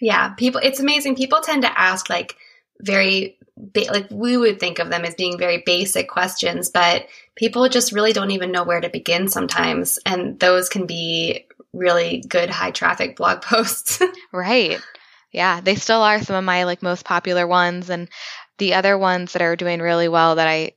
Yeah, 0.00 0.30
people. 0.30 0.60
It's 0.62 0.80
amazing. 0.80 1.16
People 1.16 1.40
tend 1.40 1.62
to 1.62 1.80
ask 1.80 2.08
like 2.10 2.36
very 2.80 3.38
ba- 3.56 3.90
like 3.90 4.08
we 4.10 4.36
would 4.36 4.60
think 4.60 4.78
of 4.78 4.90
them 4.90 5.04
as 5.04 5.14
being 5.14 5.38
very 5.38 5.62
basic 5.64 6.08
questions, 6.08 6.68
but 6.68 7.06
people 7.34 7.68
just 7.68 7.92
really 7.92 8.12
don't 8.12 8.30
even 8.30 8.52
know 8.52 8.64
where 8.64 8.80
to 8.80 8.88
begin 8.88 9.28
sometimes, 9.28 9.98
and 10.04 10.38
those 10.38 10.68
can 10.68 10.86
be 10.86 11.46
really 11.72 12.22
good 12.28 12.50
high 12.50 12.70
traffic 12.70 13.16
blog 13.16 13.42
posts. 13.42 14.02
right. 14.32 14.80
Yeah, 15.32 15.60
they 15.60 15.74
still 15.74 16.00
are 16.02 16.22
some 16.22 16.36
of 16.36 16.44
my 16.44 16.64
like 16.64 16.82
most 16.82 17.04
popular 17.04 17.46
ones 17.46 17.90
and 17.90 18.08
the 18.58 18.74
other 18.74 18.96
ones 18.96 19.32
that 19.32 19.42
are 19.42 19.56
doing 19.56 19.80
really 19.80 20.08
well 20.08 20.36
that 20.36 20.48
I 20.48 20.72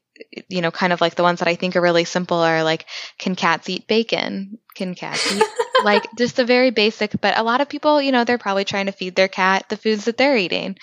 you 0.50 0.62
know, 0.62 0.72
kind 0.72 0.94
of 0.94 1.02
like 1.02 1.16
the 1.16 1.24
ones 1.24 1.40
that 1.40 1.48
I 1.48 1.56
think 1.56 1.76
are 1.76 1.82
really 1.82 2.04
simple 2.04 2.38
are 2.38 2.64
like, 2.64 2.86
can 3.18 3.36
cats 3.36 3.70
eat 3.70 3.88
bacon? 3.88 4.60
Can 4.76 4.96
cats 4.96 5.32
eat 5.32 5.44
like 5.84 6.06
just 6.18 6.36
the 6.36 6.46
very 6.46 6.72
basic, 6.72 7.20
but 7.20 7.38
a 7.38 7.44
lot 7.44 7.62
of 7.62 7.70
people, 7.70 8.02
you 8.02 8.12
know, 8.12 8.24
they're 8.24 8.38
probably 8.38 8.66
trying 8.66 8.88
to 8.88 8.92
feed 8.92 9.16
their 9.16 9.28
cat 9.28 9.66
the 9.70 9.78
foods 9.78 10.06
that 10.06 10.18
they're 10.18 10.38
eating. 10.38 10.78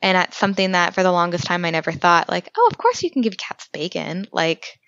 And 0.00 0.16
that's 0.16 0.36
something 0.36 0.72
that 0.72 0.94
for 0.94 1.02
the 1.02 1.12
longest 1.12 1.44
time 1.44 1.64
I 1.64 1.70
never 1.70 1.92
thought 1.92 2.28
like, 2.28 2.50
oh, 2.56 2.68
of 2.70 2.78
course 2.78 3.02
you 3.02 3.10
can 3.10 3.22
give 3.22 3.36
cats 3.36 3.68
bacon. 3.72 4.26
Like, 4.32 4.78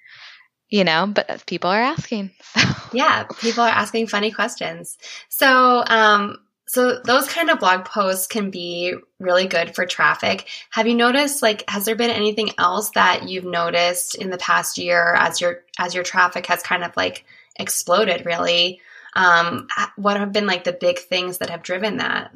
you 0.68 0.85
know, 0.85 1.07
but 1.07 1.44
people 1.46 1.70
are 1.70 1.83
asking. 1.83 2.31
So. 2.85 2.98
Yeah, 2.98 3.24
people 3.40 3.64
are 3.64 3.68
asking 3.68 4.07
funny 4.07 4.31
questions. 4.31 4.96
So, 5.29 5.83
um, 5.85 6.38
so 6.66 7.00
those 7.05 7.29
kind 7.29 7.50
of 7.50 7.59
blog 7.59 7.85
posts 7.85 8.27
can 8.27 8.50
be 8.50 8.94
really 9.18 9.46
good 9.46 9.74
for 9.74 9.85
traffic. 9.87 10.48
Have 10.70 10.87
you 10.87 10.94
noticed 10.94 11.42
like 11.42 11.68
has 11.68 11.85
there 11.85 11.96
been 11.96 12.11
anything 12.11 12.50
else 12.59 12.90
that 12.90 13.29
you've 13.29 13.44
noticed 13.44 14.14
in 14.14 14.31
the 14.31 14.38
past 14.38 14.79
year 14.79 15.14
as 15.14 15.40
your 15.40 15.62
as 15.79 15.94
your 15.94 16.05
traffic 16.05 16.46
has 16.46 16.62
kind 16.62 16.85
of 16.85 16.96
like 16.96 17.24
exploded 17.59 18.27
really? 18.27 18.81
Um 19.14 19.68
what 19.96 20.16
have 20.16 20.33
been 20.33 20.46
like 20.46 20.64
the 20.64 20.72
big 20.72 20.98
things 20.98 21.38
that 21.38 21.50
have 21.50 21.62
driven 21.62 21.98
that? 21.98 22.33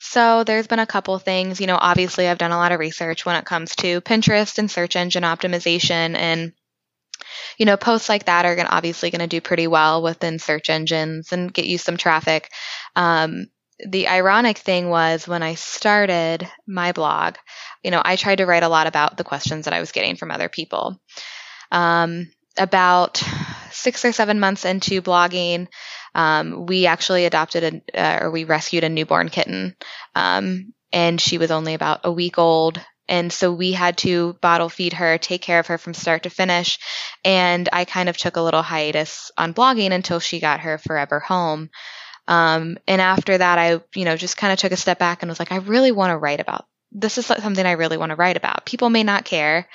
So 0.00 0.44
there's 0.44 0.66
been 0.66 0.80
a 0.80 0.86
couple 0.86 1.18
things, 1.18 1.60
you 1.60 1.66
know, 1.66 1.78
obviously 1.80 2.28
I've 2.28 2.38
done 2.38 2.52
a 2.52 2.58
lot 2.58 2.72
of 2.72 2.80
research 2.80 3.24
when 3.24 3.36
it 3.36 3.46
comes 3.46 3.74
to 3.76 4.02
Pinterest 4.02 4.58
and 4.58 4.70
search 4.70 4.96
engine 4.96 5.22
optimization 5.22 6.14
and 6.14 6.52
you 7.58 7.66
know, 7.66 7.76
posts 7.76 8.08
like 8.08 8.26
that 8.26 8.44
are 8.44 8.54
going 8.54 8.68
obviously 8.68 9.10
going 9.10 9.20
to 9.20 9.26
do 9.26 9.40
pretty 9.40 9.66
well 9.66 10.02
within 10.02 10.38
search 10.38 10.70
engines 10.70 11.32
and 11.32 11.52
get 11.52 11.66
you 11.66 11.78
some 11.78 11.96
traffic. 11.96 12.50
Um, 12.96 13.46
the 13.84 14.08
ironic 14.08 14.58
thing 14.58 14.88
was 14.88 15.26
when 15.26 15.42
I 15.42 15.54
started 15.54 16.48
my 16.66 16.92
blog, 16.92 17.36
you 17.82 17.90
know, 17.90 18.02
I 18.04 18.16
tried 18.16 18.36
to 18.36 18.46
write 18.46 18.62
a 18.62 18.68
lot 18.68 18.86
about 18.86 19.16
the 19.16 19.24
questions 19.24 19.64
that 19.64 19.74
I 19.74 19.80
was 19.80 19.92
getting 19.92 20.16
from 20.16 20.30
other 20.30 20.48
people. 20.48 21.00
Um, 21.72 22.30
about 22.56 23.22
six 23.72 24.04
or 24.04 24.12
seven 24.12 24.38
months 24.38 24.64
into 24.64 25.02
blogging, 25.02 25.66
um, 26.14 26.66
we 26.66 26.86
actually 26.86 27.24
adopted 27.24 27.82
a, 27.94 28.00
uh, 28.00 28.18
or 28.24 28.30
we 28.30 28.44
rescued 28.44 28.84
a 28.84 28.88
newborn 28.88 29.28
kitten. 29.28 29.76
Um, 30.14 30.72
and 30.92 31.20
she 31.20 31.38
was 31.38 31.50
only 31.50 31.74
about 31.74 32.00
a 32.04 32.12
week 32.12 32.38
old. 32.38 32.80
And 33.08 33.32
so 33.32 33.52
we 33.52 33.72
had 33.72 33.98
to 33.98 34.34
bottle 34.40 34.68
feed 34.68 34.94
her, 34.94 35.18
take 35.18 35.42
care 35.42 35.58
of 35.58 35.66
her 35.66 35.76
from 35.76 35.92
start 35.92 36.22
to 36.22 36.30
finish. 36.30 36.78
And 37.24 37.68
I 37.72 37.84
kind 37.84 38.08
of 38.08 38.16
took 38.16 38.36
a 38.36 38.40
little 38.40 38.62
hiatus 38.62 39.30
on 39.36 39.54
blogging 39.54 39.92
until 39.92 40.20
she 40.20 40.40
got 40.40 40.60
her 40.60 40.78
forever 40.78 41.20
home. 41.20 41.70
Um, 42.26 42.78
and 42.86 43.02
after 43.02 43.36
that, 43.36 43.58
I, 43.58 43.80
you 43.94 44.04
know, 44.04 44.16
just 44.16 44.38
kind 44.38 44.52
of 44.52 44.58
took 44.58 44.72
a 44.72 44.76
step 44.76 44.98
back 44.98 45.22
and 45.22 45.28
was 45.28 45.38
like, 45.38 45.52
I 45.52 45.56
really 45.56 45.92
want 45.92 46.12
to 46.12 46.16
write 46.16 46.40
about 46.40 46.64
this 46.94 47.18
is 47.18 47.26
something 47.26 47.66
I 47.66 47.72
really 47.72 47.96
want 47.96 48.10
to 48.10 48.16
write 48.16 48.36
about. 48.36 48.64
People 48.64 48.88
may 48.88 49.02
not 49.02 49.24
care, 49.24 49.68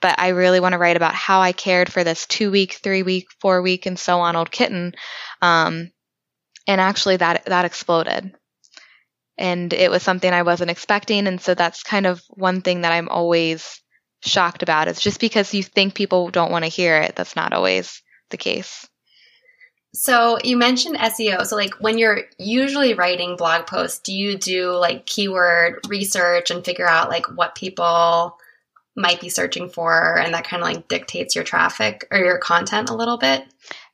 but 0.00 0.18
I 0.18 0.28
really 0.28 0.60
want 0.60 0.72
to 0.72 0.78
write 0.78 0.96
about 0.96 1.14
how 1.14 1.40
I 1.40 1.52
cared 1.52 1.92
for 1.92 2.04
this 2.04 2.26
two 2.26 2.50
week, 2.50 2.74
three 2.74 3.02
week, 3.02 3.26
four 3.40 3.62
week, 3.62 3.86
and 3.86 3.98
so 3.98 4.20
on 4.20 4.36
old 4.36 4.50
kitten. 4.50 4.94
Um, 5.42 5.90
and 6.66 6.80
actually, 6.80 7.16
that 7.18 7.44
that 7.46 7.64
exploded, 7.64 8.34
and 9.36 9.72
it 9.72 9.90
was 9.90 10.02
something 10.02 10.32
I 10.32 10.42
wasn't 10.42 10.70
expecting. 10.70 11.26
And 11.26 11.40
so 11.40 11.54
that's 11.54 11.82
kind 11.82 12.06
of 12.06 12.22
one 12.30 12.62
thing 12.62 12.82
that 12.82 12.92
I'm 12.92 13.08
always 13.08 13.80
shocked 14.22 14.62
about. 14.62 14.88
Is 14.88 15.00
just 15.00 15.20
because 15.20 15.54
you 15.54 15.62
think 15.62 15.94
people 15.94 16.30
don't 16.30 16.52
want 16.52 16.64
to 16.64 16.70
hear 16.70 16.96
it, 16.98 17.16
that's 17.16 17.36
not 17.36 17.52
always 17.52 18.02
the 18.30 18.36
case. 18.36 18.86
So 19.92 20.38
you 20.44 20.56
mentioned 20.56 20.98
SEO. 20.98 21.44
So 21.46 21.56
like 21.56 21.74
when 21.80 21.98
you're 21.98 22.22
usually 22.38 22.94
writing 22.94 23.36
blog 23.36 23.66
posts, 23.66 23.98
do 23.98 24.12
you 24.12 24.38
do 24.38 24.72
like 24.72 25.04
keyword 25.04 25.80
research 25.88 26.50
and 26.50 26.64
figure 26.64 26.88
out 26.88 27.08
like 27.08 27.26
what 27.34 27.56
people 27.56 28.38
might 28.96 29.20
be 29.20 29.28
searching 29.28 29.68
for 29.68 30.18
and 30.18 30.34
that 30.34 30.44
kind 30.44 30.62
of 30.62 30.68
like 30.68 30.88
dictates 30.88 31.34
your 31.34 31.44
traffic 31.44 32.06
or 32.10 32.18
your 32.18 32.38
content 32.38 32.90
a 32.90 32.94
little 32.94 33.18
bit? 33.18 33.44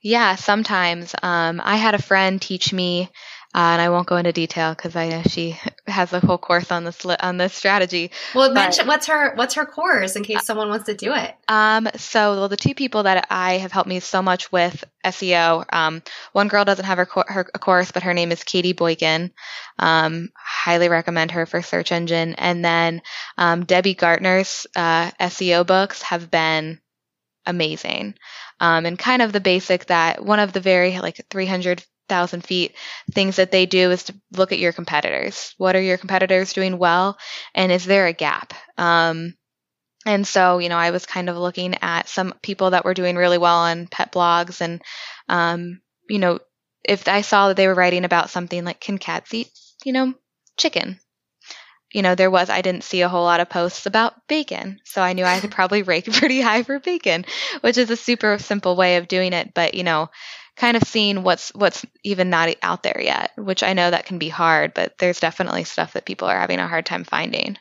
Yeah, 0.01 0.35
sometimes. 0.35 1.13
Um, 1.21 1.61
I 1.63 1.77
had 1.77 1.95
a 1.95 2.01
friend 2.01 2.41
teach 2.41 2.73
me 2.73 3.09
uh, 3.57 3.71
and 3.71 3.81
I 3.81 3.89
won't 3.89 4.05
go 4.05 4.17
into 4.17 4.31
detail 4.31 4.75
because 4.75 4.95
I 4.95 5.09
know 5.09 5.23
she 5.23 5.57
has 5.87 6.13
a 6.13 6.19
whole 6.19 6.37
course 6.37 6.71
on 6.71 6.83
this 6.83 7.03
on 7.03 7.37
this 7.37 7.55
strategy. 7.55 8.11
Well, 8.35 8.49
but, 8.49 8.53
mention 8.53 8.85
what's 8.85 9.07
her 9.07 9.33
what's 9.33 9.55
her 9.55 9.65
course 9.65 10.15
in 10.15 10.23
case 10.23 10.45
someone 10.45 10.69
wants 10.69 10.85
to 10.85 10.93
do 10.93 11.11
it. 11.15 11.33
Um, 11.47 11.89
so 11.95 12.35
well, 12.35 12.49
the 12.49 12.55
two 12.55 12.75
people 12.75 13.03
that 13.03 13.25
I 13.31 13.57
have 13.57 13.71
helped 13.71 13.89
me 13.89 13.99
so 13.99 14.21
much 14.21 14.51
with 14.51 14.83
SEO, 15.03 15.65
um, 15.73 16.03
one 16.33 16.49
girl 16.49 16.65
doesn't 16.65 16.85
have 16.85 16.99
her, 16.99 17.07
her 17.27 17.49
a 17.51 17.57
course, 17.57 17.91
but 17.91 18.03
her 18.03 18.13
name 18.13 18.31
is 18.31 18.43
Katie 18.43 18.73
Boykin. 18.73 19.31
Um, 19.79 20.29
highly 20.37 20.87
recommend 20.87 21.31
her 21.31 21.47
for 21.47 21.63
search 21.63 21.91
engine. 21.91 22.35
And 22.35 22.63
then 22.63 23.01
um, 23.39 23.65
Debbie 23.65 23.95
Gartner's 23.95 24.67
uh, 24.75 25.09
SEO 25.19 25.65
books 25.65 26.03
have 26.03 26.29
been 26.29 26.79
amazing. 27.47 28.13
Um, 28.59 28.85
and 28.85 28.99
kind 28.99 29.23
of 29.23 29.33
the 29.33 29.39
basic 29.39 29.87
that 29.87 30.23
one 30.23 30.39
of 30.39 30.53
the 30.53 30.59
very 30.59 30.99
like 30.99 31.25
300 31.31 31.83
thousand 32.07 32.43
feet, 32.43 32.75
things 33.11 33.37
that 33.37 33.51
they 33.51 33.65
do 33.65 33.91
is 33.91 34.03
to 34.03 34.15
look 34.31 34.51
at 34.51 34.59
your 34.59 34.73
competitors. 34.73 35.53
What 35.57 35.75
are 35.75 35.81
your 35.81 35.97
competitors 35.97 36.53
doing 36.53 36.77
well, 36.77 37.17
and 37.53 37.71
is 37.71 37.85
there 37.85 38.07
a 38.07 38.13
gap? 38.13 38.53
Um, 38.77 39.35
and 40.05 40.25
so, 40.25 40.59
you 40.59 40.69
know, 40.69 40.77
I 40.77 40.91
was 40.91 41.05
kind 41.05 41.29
of 41.29 41.35
looking 41.35 41.75
at 41.81 42.07
some 42.07 42.33
people 42.41 42.69
that 42.69 42.85
were 42.85 42.93
doing 42.93 43.17
really 43.17 43.37
well 43.37 43.57
on 43.57 43.87
pet 43.87 44.11
blogs, 44.11 44.61
and 44.61 44.81
um, 45.27 45.81
you 46.09 46.19
know, 46.19 46.39
if 46.83 47.07
I 47.07 47.21
saw 47.21 47.49
that 47.49 47.57
they 47.57 47.67
were 47.67 47.73
writing 47.75 48.05
about 48.05 48.29
something 48.29 48.63
like 48.63 48.79
can 48.79 48.97
cats 48.97 49.33
eat, 49.33 49.49
you 49.83 49.93
know, 49.93 50.13
chicken. 50.57 50.99
You 51.93 52.01
know, 52.01 52.15
there 52.15 52.31
was, 52.31 52.49
I 52.49 52.61
didn't 52.61 52.83
see 52.83 53.01
a 53.01 53.09
whole 53.09 53.23
lot 53.23 53.39
of 53.39 53.49
posts 53.49 53.85
about 53.85 54.27
bacon. 54.27 54.79
So 54.83 55.01
I 55.01 55.13
knew 55.13 55.23
I 55.23 55.39
could 55.39 55.51
probably 55.51 55.83
rake 55.83 56.11
pretty 56.11 56.41
high 56.41 56.63
for 56.63 56.79
bacon, 56.79 57.25
which 57.61 57.77
is 57.77 57.89
a 57.89 57.95
super 57.95 58.37
simple 58.39 58.75
way 58.75 58.97
of 58.97 59.07
doing 59.07 59.33
it. 59.33 59.53
But, 59.53 59.73
you 59.73 59.83
know, 59.83 60.09
kind 60.57 60.75
of 60.75 60.83
seeing 60.83 61.23
what's 61.23 61.49
what's 61.53 61.85
even 62.03 62.29
not 62.29 62.53
out 62.61 62.83
there 62.83 62.99
yet, 63.01 63.31
which 63.37 63.63
I 63.63 63.73
know 63.73 63.89
that 63.89 64.05
can 64.05 64.17
be 64.17 64.29
hard, 64.29 64.73
but 64.73 64.97
there's 64.97 65.19
definitely 65.19 65.63
stuff 65.63 65.93
that 65.93 66.05
people 66.05 66.27
are 66.27 66.39
having 66.39 66.59
a 66.59 66.67
hard 66.67 66.85
time 66.85 67.03
finding. 67.03 67.57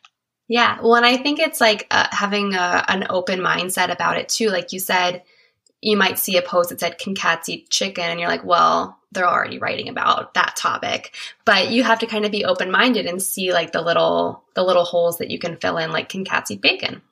Yeah, 0.49 0.79
well, 0.81 0.95
and 0.95 1.07
I 1.07 1.17
think 1.17 1.39
it's 1.39 1.61
like 1.61 1.87
uh, 1.91 2.07
having 2.11 2.55
a, 2.55 2.85
an 2.89 3.07
open 3.11 3.41
mindset 3.41 3.93
about 3.93 4.17
it 4.17 4.29
too. 4.29 4.49
Like 4.49 4.73
you 4.73 4.79
said, 4.79 5.23
you 5.83 5.97
might 5.97 6.19
see 6.19 6.37
a 6.37 6.43
post 6.43 6.71
that 6.71 6.81
said, 6.81 6.99
"Can 6.99 7.15
cats 7.15 7.49
eat 7.49 7.69
chicken?" 7.69 8.05
and 8.05 8.19
you're 8.19 8.29
like, 8.29 8.45
"Well, 8.45 8.99
they're 9.13 9.29
already 9.29 9.59
writing 9.59 9.89
about 9.89 10.35
that 10.35 10.57
topic." 10.57 11.15
But 11.45 11.71
you 11.71 11.83
have 11.83 11.99
to 11.99 12.07
kind 12.07 12.25
of 12.25 12.33
be 12.33 12.45
open 12.45 12.71
minded 12.71 13.07
and 13.07 13.23
see 13.23 13.53
like 13.53 13.73
the 13.73 13.83
little 13.83 14.45
the 14.55 14.65
little 14.65 14.85
holes 14.85 15.19
that 15.19 15.31
you 15.31 15.39
can 15.39 15.57
fill 15.57 15.79
in, 15.79 15.93
like, 15.93 16.09
"Can 16.09 16.25
cats 16.25 16.51
eat 16.51 16.63
bacon?" 16.63 17.03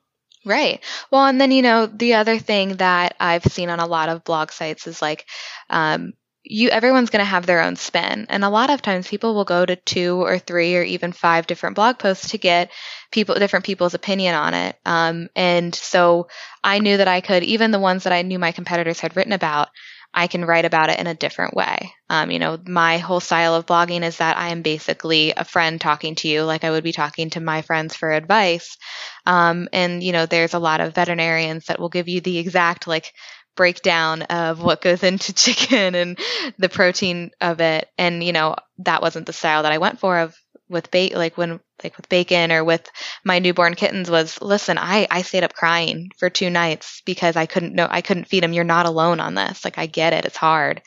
Right. 0.45 0.83
Well, 1.11 1.25
and 1.25 1.41
then, 1.41 1.51
you 1.51 1.63
know, 1.63 1.87
the 1.87 2.15
other 2.15 2.37
thing 2.37 2.75
that 2.77 3.15
I've 3.19 3.43
seen 3.45 3.69
on 3.69 3.79
a 3.79 3.87
lot 3.87 4.09
of 4.09 4.23
blog 4.23 4.51
sites 4.51 4.85
is 4.85 5.01
like, 5.01 5.25
um, 5.69 6.13
you 6.47 6.69
everyone's 6.69 7.09
going 7.09 7.21
to 7.21 7.25
have 7.25 7.47
their 7.47 7.61
own 7.63 7.75
spin 7.75 8.27
and 8.29 8.43
a 8.43 8.49
lot 8.49 8.69
of 8.69 8.79
times 8.79 9.07
people 9.07 9.33
will 9.33 9.45
go 9.45 9.65
to 9.65 9.75
two 9.77 10.21
or 10.23 10.37
three 10.37 10.75
or 10.77 10.83
even 10.83 11.11
five 11.11 11.47
different 11.47 11.75
blog 11.75 11.97
posts 11.97 12.29
to 12.29 12.37
get 12.37 12.69
people 13.11 13.33
different 13.33 13.65
people's 13.65 13.95
opinion 13.95 14.35
on 14.35 14.53
it 14.53 14.75
um, 14.85 15.27
and 15.35 15.73
so 15.73 16.27
i 16.63 16.77
knew 16.77 16.97
that 16.97 17.07
i 17.07 17.19
could 17.19 17.41
even 17.41 17.71
the 17.71 17.79
ones 17.79 18.03
that 18.03 18.13
i 18.13 18.21
knew 18.21 18.37
my 18.37 18.51
competitors 18.51 18.99
had 18.99 19.15
written 19.15 19.33
about 19.33 19.69
I 20.15 20.27
can 20.27 20.45
write 20.45 20.63
about 20.63 20.89
it 20.89 20.97
in 20.97 21.07
a 21.07 21.13
different 21.13 21.53
way. 21.53 21.91
Um, 22.09 22.31
you 22.31 22.39
know, 22.39 22.57
my 22.65 22.99
whole 22.99 23.19
style 23.19 23.53
of 23.53 23.65
blogging 23.65 24.01
is 24.01 24.17
that 24.17 24.37
I 24.37 24.49
am 24.49 24.61
basically 24.61 25.33
a 25.35 25.43
friend 25.43 25.79
talking 25.79 26.15
to 26.15 26.29
you 26.29 26.43
like 26.45 26.63
I 26.63 26.71
would 26.71 26.85
be 26.85 26.93
talking 26.93 27.31
to 27.31 27.41
my 27.41 27.61
friends 27.61 27.95
for 27.95 28.11
advice. 28.11 28.77
Um, 29.25 29.67
and, 29.73 30.01
you 30.01 30.13
know, 30.13 30.25
there's 30.25 30.53
a 30.53 30.59
lot 30.59 30.79
of 30.79 30.95
veterinarians 30.95 31.65
that 31.65 31.79
will 31.79 31.89
give 31.89 32.07
you 32.07 32.21
the 32.21 32.37
exact 32.37 32.87
like 32.87 33.11
breakdown 33.57 34.21
of 34.23 34.63
what 34.63 34.81
goes 34.81 35.03
into 35.03 35.33
chicken 35.33 35.95
and 35.95 36.17
the 36.57 36.69
protein 36.69 37.31
of 37.41 37.59
it. 37.59 37.89
And, 37.97 38.23
you 38.23 38.31
know, 38.31 38.55
that 38.79 39.01
wasn't 39.01 39.25
the 39.25 39.33
style 39.33 39.63
that 39.63 39.73
I 39.73 39.79
went 39.79 39.99
for 39.99 40.17
of 40.19 40.33
with 40.69 40.91
bait 40.91 41.15
like 41.15 41.37
when 41.37 41.59
like 41.83 41.97
with 41.97 42.09
bacon 42.09 42.51
or 42.51 42.63
with 42.63 42.89
my 43.23 43.39
newborn 43.39 43.75
kittens 43.75 44.09
was 44.09 44.41
listen 44.41 44.77
i 44.77 45.07
i 45.11 45.21
stayed 45.21 45.43
up 45.43 45.53
crying 45.53 46.09
for 46.17 46.29
two 46.29 46.49
nights 46.49 47.01
because 47.05 47.35
i 47.35 47.45
couldn't 47.45 47.75
know 47.75 47.87
i 47.89 48.01
couldn't 48.01 48.27
feed 48.27 48.43
them 48.43 48.53
you're 48.53 48.63
not 48.63 48.85
alone 48.85 49.19
on 49.19 49.35
this. 49.35 49.65
Like 49.65 49.77
i 49.77 49.85
get 49.85 50.13
it. 50.13 50.25
It's 50.25 50.37
hard. 50.37 50.81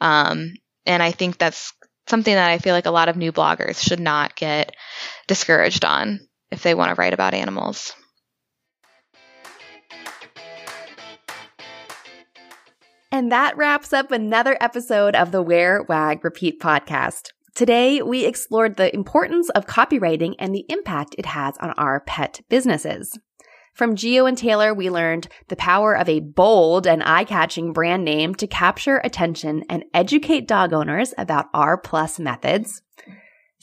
Um 0.00 0.54
and 0.86 1.02
i 1.02 1.10
think 1.10 1.38
that's 1.38 1.72
something 2.08 2.34
that 2.34 2.50
i 2.50 2.58
feel 2.58 2.74
like 2.74 2.86
a 2.86 2.90
lot 2.90 3.08
of 3.08 3.16
new 3.16 3.32
bloggers 3.32 3.78
should 3.78 4.00
not 4.00 4.34
get 4.36 4.74
discouraged 5.26 5.84
on 5.84 6.20
if 6.50 6.62
they 6.62 6.74
want 6.74 6.90
to 6.90 7.00
write 7.00 7.14
about 7.14 7.34
animals. 7.34 7.94
And 13.12 13.30
that 13.30 13.58
wraps 13.58 13.92
up 13.92 14.10
another 14.10 14.56
episode 14.58 15.14
of 15.14 15.32
the 15.32 15.42
Wear, 15.42 15.82
Wag, 15.82 16.24
Repeat 16.24 16.60
podcast. 16.60 17.28
Today, 17.54 18.00
we 18.00 18.24
explored 18.24 18.76
the 18.76 18.94
importance 18.94 19.50
of 19.50 19.66
copywriting 19.66 20.34
and 20.38 20.54
the 20.54 20.64
impact 20.70 21.14
it 21.18 21.26
has 21.26 21.58
on 21.58 21.72
our 21.72 22.00
pet 22.00 22.40
businesses. 22.48 23.18
From 23.74 23.94
Geo 23.94 24.24
and 24.24 24.38
Taylor, 24.38 24.72
we 24.72 24.88
learned 24.88 25.28
the 25.48 25.56
power 25.56 25.94
of 25.94 26.08
a 26.08 26.20
bold 26.20 26.86
and 26.86 27.02
eye-catching 27.02 27.74
brand 27.74 28.06
name 28.06 28.34
to 28.36 28.46
capture 28.46 29.02
attention 29.04 29.64
and 29.68 29.84
educate 29.92 30.48
dog 30.48 30.72
owners 30.72 31.12
about 31.18 31.50
R 31.52 31.76
plus 31.76 32.18
methods. 32.18 32.80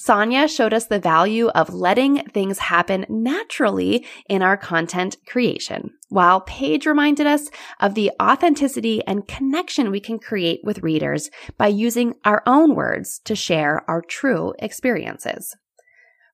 Sonia 0.02 0.48
showed 0.48 0.74
us 0.74 0.86
the 0.86 0.98
value 0.98 1.50
of 1.50 1.74
letting 1.74 2.24
things 2.30 2.58
happen 2.58 3.06
naturally 3.10 4.08
in 4.30 4.42
our 4.42 4.56
content 4.56 5.18
creation, 5.28 5.92
while 6.08 6.40
Paige 6.40 6.86
reminded 6.86 7.28
us 7.28 7.50
of 7.82 7.96
the 7.96 8.10
authenticity 8.22 9.06
and 9.06 9.28
connection 9.28 9.92
we 9.92 10.00
can 10.00 10.18
create 10.18 10.62
with 10.64 10.84
readers 10.84 11.30
by 11.58 11.68
using 11.68 12.14
our 12.24 12.42
own 12.46 12.76
words 12.76 13.20
to 13.26 13.36
share 13.36 13.84
our 13.90 14.02
true 14.02 14.54
experiences. 14.60 15.54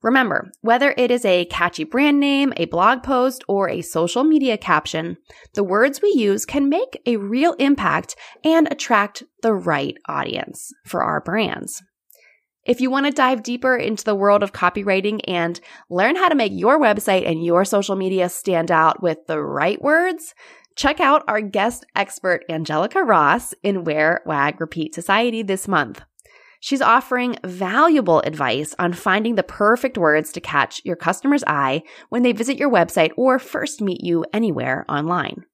Remember, 0.03 0.51
whether 0.61 0.93
it 0.95 1.09
is 1.09 1.25
a 1.25 1.45
catchy 1.45 1.85
brand 1.85 2.19
name, 2.19 2.53
a 2.57 2.65
blog 2.65 3.01
post, 3.01 3.43
or 3.47 3.67
a 3.67 3.81
social 3.81 4.23
media 4.23 4.59
caption, 4.59 5.17
the 5.55 5.63
words 5.63 6.03
we 6.03 6.09
use 6.09 6.45
can 6.45 6.69
make 6.69 7.01
a 7.07 7.17
real 7.17 7.53
impact 7.53 8.15
and 8.43 8.71
attract 8.71 9.23
the 9.41 9.55
right 9.55 9.97
audience 10.07 10.71
for 10.85 11.01
our 11.01 11.19
brands. 11.19 11.81
If 12.65 12.81
you 12.81 12.89
want 12.89 13.05
to 13.05 13.11
dive 13.11 13.43
deeper 13.43 13.77
into 13.77 14.03
the 14.03 14.15
world 14.15 14.41
of 14.41 14.51
copywriting 14.51 15.19
and 15.27 15.59
learn 15.87 16.15
how 16.15 16.29
to 16.29 16.35
make 16.35 16.51
your 16.51 16.79
website 16.79 17.29
and 17.29 17.45
your 17.45 17.63
social 17.63 17.95
media 17.95 18.27
stand 18.27 18.71
out 18.71 19.03
with 19.03 19.27
the 19.27 19.39
right 19.39 19.79
words, 19.79 20.33
check 20.75 20.99
out 20.99 21.23
our 21.27 21.41
guest 21.41 21.85
expert, 21.95 22.43
Angelica 22.49 23.03
Ross, 23.03 23.53
in 23.61 23.83
Wear, 23.83 24.21
Wag, 24.25 24.59
Repeat 24.59 24.95
Society 24.95 25.43
this 25.43 25.67
month. 25.67 26.01
She's 26.59 26.81
offering 26.81 27.37
valuable 27.43 28.21
advice 28.21 28.73
on 28.79 28.93
finding 28.93 29.35
the 29.35 29.43
perfect 29.43 29.95
words 29.95 30.31
to 30.31 30.41
catch 30.41 30.81
your 30.83 30.95
customer's 30.95 31.43
eye 31.45 31.83
when 32.09 32.23
they 32.23 32.31
visit 32.31 32.57
your 32.57 32.71
website 32.71 33.11
or 33.15 33.37
first 33.37 33.79
meet 33.79 34.03
you 34.03 34.25
anywhere 34.33 34.85
online. 34.89 35.45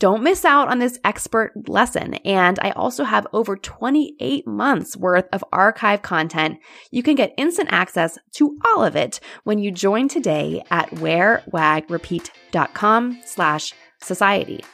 Don't 0.00 0.24
miss 0.24 0.44
out 0.44 0.66
on 0.68 0.80
this 0.80 0.98
expert 1.04 1.52
lesson. 1.68 2.14
And 2.24 2.58
I 2.60 2.72
also 2.72 3.04
have 3.04 3.28
over 3.32 3.56
28 3.56 4.44
months 4.46 4.96
worth 4.96 5.26
of 5.32 5.44
archive 5.52 6.02
content. 6.02 6.58
You 6.90 7.04
can 7.04 7.14
get 7.14 7.32
instant 7.36 7.68
access 7.70 8.18
to 8.36 8.58
all 8.64 8.82
of 8.84 8.96
it 8.96 9.20
when 9.44 9.60
you 9.60 9.70
join 9.70 10.08
today 10.08 10.64
at 10.70 10.90
wearwagrepeat.com 10.90 13.20
slash 13.24 13.72
society. 14.02 14.64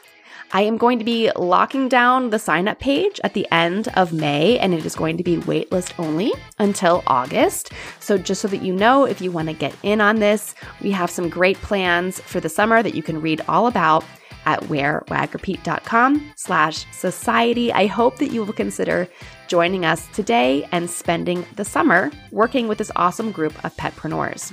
I 0.53 0.63
am 0.63 0.79
going 0.79 0.99
to 0.99 1.05
be 1.05 1.31
locking 1.37 1.89
down 1.89 2.31
the 2.31 2.41
sign 2.41 2.67
up 2.67 2.81
page 2.81 3.21
at 3.23 3.35
the 3.35 3.47
end 3.53 3.87
of 3.95 4.13
May, 4.13 4.59
and 4.59 4.75
it 4.75 4.85
is 4.85 4.97
going 4.97 5.17
to 5.17 5.23
be 5.23 5.37
waitlist 5.37 5.93
only 5.97 6.33
until 6.59 7.05
August. 7.07 7.71
So, 8.01 8.19
just 8.19 8.41
so 8.41 8.49
that 8.49 8.63
you 8.63 8.75
know, 8.75 9.05
if 9.05 9.21
you 9.21 9.31
want 9.31 9.47
to 9.47 9.55
get 9.55 9.77
in 9.85 10.01
on 10.01 10.17
this, 10.17 10.57
we 10.81 10.91
have 10.91 11.09
some 11.09 11.29
great 11.29 11.57
plans 11.59 12.19
for 12.21 12.41
the 12.41 12.49
summer 12.49 12.83
that 12.83 12.97
you 12.97 13.03
can 13.03 13.21
read 13.21 13.43
all 13.47 13.69
about 13.69 14.03
at 14.47 14.61
wearwagrepeat.com 14.63 16.33
slash 16.37 16.87
society. 16.93 17.73
I 17.73 17.87
hope 17.87 18.17
that 18.19 18.33
you 18.33 18.45
will 18.45 18.53
consider 18.53 19.09
joining 19.49 19.85
us 19.85 20.07
today 20.15 20.69
and 20.73 20.89
spending 20.89 21.45
the 21.57 21.65
summer 21.65 22.11
working 22.31 22.69
with 22.69 22.79
this 22.79 22.93
awesome 22.97 23.33
group 23.33 23.53
of 23.65 23.77
petpreneurs. 23.77 24.53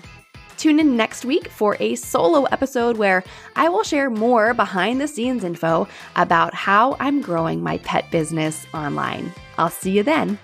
Tune 0.58 0.80
in 0.80 0.98
next 0.98 1.24
week 1.24 1.50
for 1.50 1.78
a 1.80 1.96
solo 1.96 2.46
episode 2.46 2.98
where 2.98 3.24
I 3.56 3.70
will 3.70 3.84
share 3.84 4.10
more 4.10 4.56
behind 4.56 5.00
the 5.00 5.08
scenes 5.08 5.44
info 5.44 5.88
about 6.16 6.56
how 6.56 6.98
I'm 7.00 7.22
growing 7.22 7.62
my 7.62 7.78
pet 7.80 8.10
business 8.10 8.66
online. 8.74 9.32
I'll 9.60 9.70
see 9.70 9.92
you 9.92 10.02
then. 10.02 10.40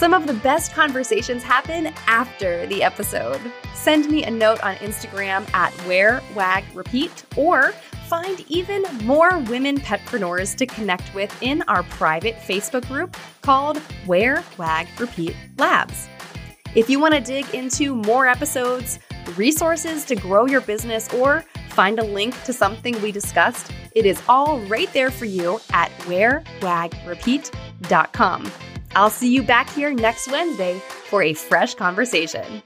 Some 0.00 0.14
of 0.14 0.26
the 0.26 0.32
best 0.32 0.72
conversations 0.72 1.42
happen 1.42 1.88
after 2.06 2.66
the 2.68 2.82
episode. 2.82 3.38
Send 3.74 4.08
me 4.08 4.24
a 4.24 4.30
note 4.30 4.58
on 4.62 4.76
Instagram 4.76 5.46
at 5.52 5.76
Wear 5.86 6.22
Wag 6.34 6.64
Repeat 6.72 7.26
or 7.36 7.72
find 8.08 8.40
even 8.48 8.82
more 9.04 9.38
women 9.40 9.76
petpreneurs 9.76 10.56
to 10.56 10.64
connect 10.64 11.14
with 11.14 11.30
in 11.42 11.60
our 11.68 11.82
private 11.82 12.36
Facebook 12.36 12.88
group 12.88 13.14
called 13.42 13.78
Wear 14.06 14.42
Wag 14.56 14.88
Repeat 14.98 15.36
Labs. 15.58 16.08
If 16.74 16.88
you 16.88 16.98
want 16.98 17.12
to 17.12 17.20
dig 17.20 17.54
into 17.54 17.94
more 17.94 18.26
episodes, 18.26 19.00
resources 19.36 20.06
to 20.06 20.16
grow 20.16 20.46
your 20.46 20.62
business, 20.62 21.12
or 21.12 21.44
find 21.68 21.98
a 21.98 22.04
link 22.04 22.42
to 22.44 22.54
something 22.54 22.98
we 23.02 23.12
discussed, 23.12 23.70
it 23.94 24.06
is 24.06 24.22
all 24.30 24.60
right 24.60 24.90
there 24.94 25.10
for 25.10 25.26
you 25.26 25.60
at 25.74 25.90
wearwagrepeat.com. 26.06 28.50
I'll 28.94 29.10
see 29.10 29.32
you 29.32 29.42
back 29.42 29.70
here 29.70 29.92
next 29.92 30.28
Wednesday 30.30 30.78
for 30.78 31.22
a 31.22 31.34
fresh 31.34 31.74
conversation. 31.74 32.62